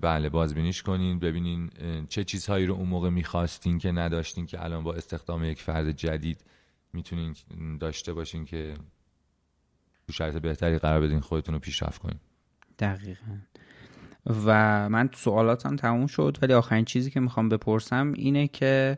بله 0.02 0.30
بازبینیش 0.30 0.84
کنین. 0.84 1.20
ببینین 1.20 1.70
چه 2.10 2.24
چیزهایی 2.24 2.66
رو 2.66 2.74
اون 2.74 2.88
موقع 2.88 3.10
می‌خواستین 3.10 3.78
که 3.78 3.92
نداشتین 3.92 4.46
که 4.46 4.64
الان 4.64 4.84
با 4.84 4.94
استخدام 4.94 5.44
یک 5.44 5.62
فرد 5.62 5.92
جدید 5.92 6.46
می‌تونین 6.94 7.36
داشته 7.80 8.14
باشین 8.14 8.46
که 8.46 8.74
تو 10.08 10.14
شرط 10.14 10.36
بهتری 10.36 10.78
قرار 10.78 11.02
بدین 11.02 11.20
خودتون 11.20 11.54
رو 11.54 11.60
پیشرفت 11.60 12.02
کنین. 12.02 12.20
دقیقا. 12.80 13.38
و 14.26 14.90
من 14.90 15.10
سوالاتم 15.16 15.76
تموم 15.76 16.08
شد 16.08 16.38
ولی 16.42 16.54
آخرین 16.54 16.86
چیزی 16.86 17.12
که 17.12 17.20
می‌خوام 17.20 17.50
بپرسم 17.50 18.14
اینه 18.16 18.48
که 18.48 18.98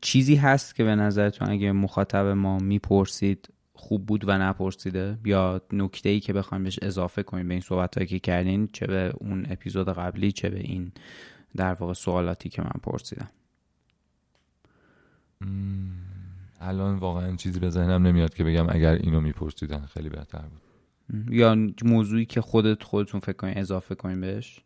چیزی 0.00 0.34
هست 0.34 0.74
که 0.74 0.84
به 0.84 0.94
نظرتون 0.94 1.50
اگه 1.50 1.72
مخاطب 1.72 2.26
ما 2.26 2.58
می‌پرسید 2.58 3.48
خوب 3.74 4.06
بود 4.06 4.28
و 4.28 4.38
نپرسیده؟ 4.38 5.18
یا 5.24 5.60
نکته 5.72 6.08
ای 6.08 6.20
که 6.20 6.32
بخوایم 6.32 6.64
بهش 6.64 6.78
اضافه 6.82 7.22
کنیم 7.22 7.48
به 7.48 7.54
این 7.54 7.60
صحبت 7.60 7.94
هایی 7.94 8.06
که 8.06 8.18
کردین 8.18 8.68
چه 8.72 8.86
به 8.86 9.12
اون 9.16 9.46
اپیزود 9.50 9.88
قبلی 9.88 10.32
چه 10.32 10.48
به 10.48 10.60
این 10.60 10.92
در 11.56 11.72
واقع 11.72 11.92
سوالاتی 11.92 12.48
که 12.48 12.62
من 12.62 12.80
پرسیدم؟ 12.82 13.28
الان 16.60 16.96
واقعا 16.96 17.36
چیزی 17.36 17.60
به 17.60 17.70
ذهنم 17.70 18.06
نمیاد 18.06 18.34
که 18.34 18.44
بگم 18.44 18.66
اگر 18.68 18.92
اینو 18.92 19.20
میپرسیدن 19.20 19.80
خیلی 19.80 20.08
بهتر 20.08 20.38
بود. 20.42 20.67
یا 21.30 21.56
موضوعی 21.84 22.24
که 22.26 22.40
خودت 22.40 22.82
خودتون 22.82 23.20
فکر 23.20 23.32
کنین 23.36 23.58
اضافه 23.58 23.94
کنین 23.94 24.20
بهش؟ 24.20 24.60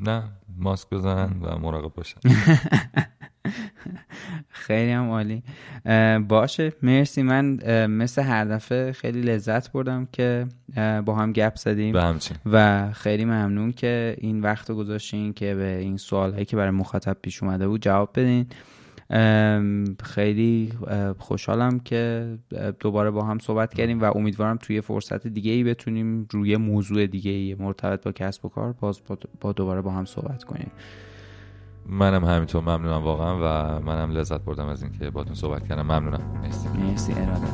نه 0.00 0.22
ماسک 0.58 0.90
بزنن 0.90 1.40
و 1.42 1.58
مراقب 1.58 1.94
باشن. 1.94 2.20
خیلی 4.48 4.90
هم 4.92 5.10
عالی. 5.10 5.42
باشه. 6.28 6.72
مرسی. 6.82 7.22
من 7.22 7.58
مثل 7.86 8.22
هر 8.22 8.44
دفعه 8.44 8.92
خیلی 8.92 9.20
لذت 9.22 9.72
بردم 9.72 10.08
که 10.12 10.46
با 11.04 11.14
هم 11.14 11.32
گپ 11.32 11.56
زدیم. 11.56 11.94
و 12.46 12.92
خیلی 12.92 13.24
ممنون 13.24 13.72
که 13.72 14.16
این 14.18 14.40
وقت 14.40 14.70
رو 14.70 14.76
گذاشتین 14.76 15.32
که 15.32 15.54
به 15.54 15.76
این 15.78 15.96
سوال 15.96 16.32
هایی 16.32 16.44
که 16.44 16.56
برای 16.56 16.70
مخاطب 16.70 17.16
پیش 17.22 17.42
اومده 17.42 17.68
بود 17.68 17.82
جواب 17.82 18.10
بدین. 18.14 18.46
خیلی 20.02 20.72
خوشحالم 21.18 21.80
که 21.80 22.28
دوباره 22.80 23.10
با 23.10 23.24
هم 23.24 23.38
صحبت 23.38 23.74
کردیم 23.74 24.00
و 24.00 24.04
امیدوارم 24.16 24.56
توی 24.56 24.80
فرصت 24.80 25.26
دیگه 25.26 25.52
ای 25.52 25.64
بتونیم 25.64 26.26
روی 26.30 26.56
موضوع 26.56 27.06
دیگه 27.06 27.30
ای 27.30 27.56
مرتبط 27.58 28.04
با 28.04 28.12
کسب 28.12 28.44
و 28.44 28.48
کار 28.48 28.72
باز 28.72 29.00
با 29.40 29.52
دوباره 29.52 29.80
با 29.80 29.90
هم 29.90 30.04
صحبت 30.04 30.44
کنیم. 30.44 30.70
منم 31.86 32.24
همینطور 32.24 32.62
ممنونم 32.62 33.02
واقعا 33.02 33.36
و 33.36 33.80
منم 33.80 34.10
لذت 34.10 34.40
بردم 34.40 34.66
از 34.66 34.82
اینکه 34.82 35.10
باتون 35.10 35.34
صحبت 35.34 35.68
کردم. 35.68 35.82
ممنونم. 35.82 36.40
مرسی. 36.42 36.68
مرسی 36.68 37.12
اراده 37.12 37.46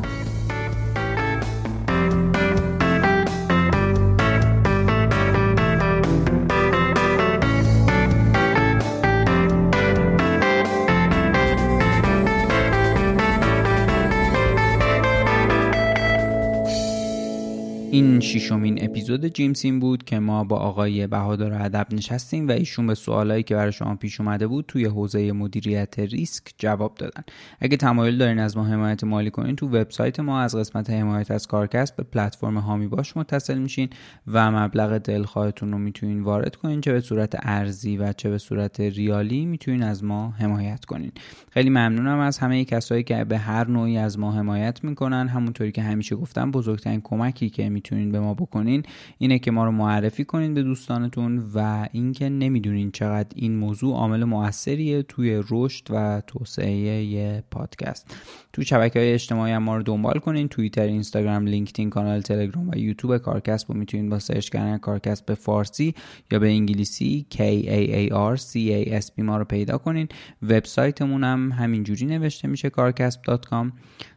این 18.20 18.28
ششمین 18.28 18.84
اپیزود 18.84 19.26
جیمسین 19.26 19.80
بود 19.80 20.04
که 20.04 20.18
ما 20.18 20.44
با 20.44 20.56
آقای 20.56 21.06
بهادر 21.06 21.62
ادب 21.64 21.86
نشستیم 21.92 22.48
و 22.48 22.50
ایشون 22.50 22.86
به 22.86 22.94
سوالایی 22.94 23.42
که 23.42 23.54
برای 23.54 23.72
شما 23.72 23.96
پیش 23.96 24.20
اومده 24.20 24.46
بود 24.46 24.64
توی 24.68 24.84
حوزه 24.84 25.32
مدیریت 25.32 25.98
ریسک 25.98 26.44
جواب 26.58 26.94
دادن. 26.94 27.22
اگه 27.60 27.76
تمایل 27.76 28.18
دارین 28.18 28.38
از 28.38 28.56
ما 28.56 28.64
حمایت 28.64 29.04
مالی 29.04 29.30
کنین 29.30 29.56
تو 29.56 29.68
وبسایت 29.68 30.20
ما 30.20 30.40
از 30.40 30.56
قسمت 30.56 30.90
حمایت 30.90 31.30
از 31.30 31.46
کارکسب 31.46 31.96
به 31.96 32.02
پلتفرم 32.02 32.58
هامی 32.58 32.86
باش 32.86 33.16
متصل 33.16 33.58
میشین 33.58 33.88
و 34.26 34.50
مبلغ 34.50 34.98
دلخواهتون 34.98 35.72
رو 35.72 35.78
می‌تونین 35.78 36.20
وارد 36.20 36.56
کنین 36.56 36.80
چه 36.80 36.92
به 36.92 37.00
صورت 37.00 37.36
ارزی 37.42 37.96
و 37.96 38.12
چه 38.12 38.30
به 38.30 38.38
صورت 38.38 38.80
ریالی 38.80 39.46
می‌تونین 39.46 39.82
از 39.82 40.04
ما 40.04 40.30
حمایت 40.30 40.84
کنین. 40.84 41.12
خیلی 41.50 41.70
ممنونم 41.70 42.18
از 42.18 42.38
همه 42.38 42.64
کسایی 42.64 43.02
که 43.02 43.24
به 43.24 43.38
هر 43.38 43.68
نوعی 43.68 43.96
از 43.98 44.18
ما 44.18 44.32
حمایت 44.32 44.84
می‌کنن. 44.84 45.28
همونطوری 45.28 45.72
که 45.72 45.82
همیشه 45.82 46.16
گفتم 46.16 46.50
بزرگترین 46.50 47.00
کمکی 47.04 47.50
که 47.50 47.68
می‌تونین 47.68 48.09
به 48.12 48.20
ما 48.20 48.34
بکنین 48.34 48.82
اینه 49.18 49.38
که 49.38 49.50
ما 49.50 49.64
رو 49.64 49.70
معرفی 49.70 50.24
کنین 50.24 50.54
به 50.54 50.62
دوستانتون 50.62 51.38
و 51.54 51.88
اینکه 51.92 52.28
نمی‌دونین 52.28 52.90
چقدر 52.90 53.28
این 53.34 53.56
موضوع 53.56 53.94
عامل 53.94 54.24
موثریه 54.24 55.02
توی 55.02 55.42
رشد 55.50 55.84
و 55.90 56.22
توسعه 56.26 57.44
پادکست. 57.50 58.16
تو 58.52 58.62
شبکه 58.62 58.98
های 58.98 59.12
اجتماعی 59.12 59.52
هم 59.52 59.62
ما 59.62 59.76
رو 59.76 59.82
دنبال 59.82 60.18
کنین 60.18 60.48
توییتر 60.48 60.82
اینستاگرام 60.82 61.46
لینکدین 61.46 61.90
کانال 61.90 62.20
تلگرام 62.20 62.68
و 62.68 62.78
یوتیوب 62.78 63.18
کارکست 63.18 63.68
رو 63.68 63.76
می‌تونین 63.76 64.08
با 64.08 64.18
search 64.18 64.48
کردن 64.48 64.78
کارکست 64.78 65.26
به 65.26 65.34
فارسی 65.34 65.94
یا 66.30 66.38
به 66.38 66.48
انگلیسی 66.48 67.26
K 67.34 67.36
A 67.36 68.10
A 68.10 68.12
R 68.36 68.40
C 68.40 68.52
A 68.52 69.02
S 69.02 69.06
T 69.06 69.18
ما 69.18 69.36
رو 69.36 69.44
پیدا 69.44 69.78
کنین. 69.78 70.08
وبسایتمون 70.42 71.24
هم 71.24 71.52
همینجوری 71.52 72.06
نوشته 72.06 72.48
میشه 72.48 72.70
کارکست.com 72.70 73.72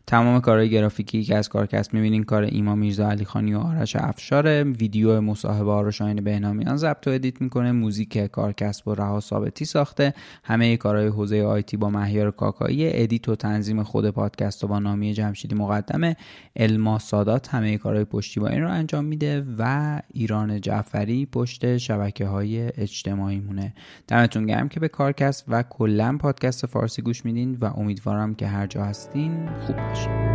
تمام 0.08 0.42
کارهای 0.42 0.70
گرافیکی 0.70 1.24
که 1.24 1.36
از 1.36 1.50
کارکست 1.50 1.94
می‌بینین 1.94 2.24
کار 2.24 2.44
ایما 2.44 2.76
میرزا 2.76 3.10
علی 3.10 3.26
خانی 3.26 3.54
و 3.54 3.60
آرش 3.60 3.96
افشار 3.96 4.64
ویدیو 4.64 5.22
مصاحبه 5.22 5.72
ها 5.72 5.82
رو 5.82 5.92
شاهین 5.92 6.24
بهنامیان 6.24 6.78
ضبط 6.78 7.08
و 7.08 7.10
edit 7.10 7.42
می‌کنه. 7.42 7.72
موزیک 7.72 8.18
کارکست 8.18 8.84
با 8.84 8.94
رها 8.94 9.20
ثابتی 9.20 9.66
ساخته. 9.66 10.14
همه 10.44 10.78
کارهای 10.78 11.08
حوزه 11.08 11.42
IT 11.42 11.78
با 11.78 11.90
مهیار 11.90 12.32
کاکایی. 12.32 13.04
edit 13.04 13.30
و 13.30 13.36
تنظیم 13.36 13.84
خود 13.84 14.10
پادکست 14.10 14.64
و 14.64 14.68
با 14.68 14.80
نامی 14.80 15.14
جمشیدی 15.14 15.56
مقدمه. 15.56 16.16
الما 16.56 17.00
سادات 17.00 17.48
همه 17.48 17.78
کارهای 17.78 18.06
پشتیبانی 18.06 18.60
رو 18.60 18.72
انجام 18.72 19.06
میده 19.06 19.46
و 19.58 20.02
ایران 20.14 20.62
جعفری 20.62 21.26
پشت 21.26 21.78
شبکه 21.78 22.28
های 22.28 22.72
اجتماعی 22.78 23.40
مونه. 23.40 23.74
دمتون 24.08 24.46
گرم 24.46 24.70
که 24.70 24.80
به 24.80 24.88
کارکست 24.88 25.46
و 25.48 25.64
کلا 25.64 26.18
پادکست 26.18 26.66
فارسی 26.66 27.02
گوش 27.02 27.26
میدین 27.26 27.58
و 27.62 27.66
امیدوارم 27.66 28.36
که 28.36 28.48
هر 28.48 28.68
جا 28.68 28.84
هستین 28.84 29.50
خوب 29.66 29.93
باشین 29.94 30.33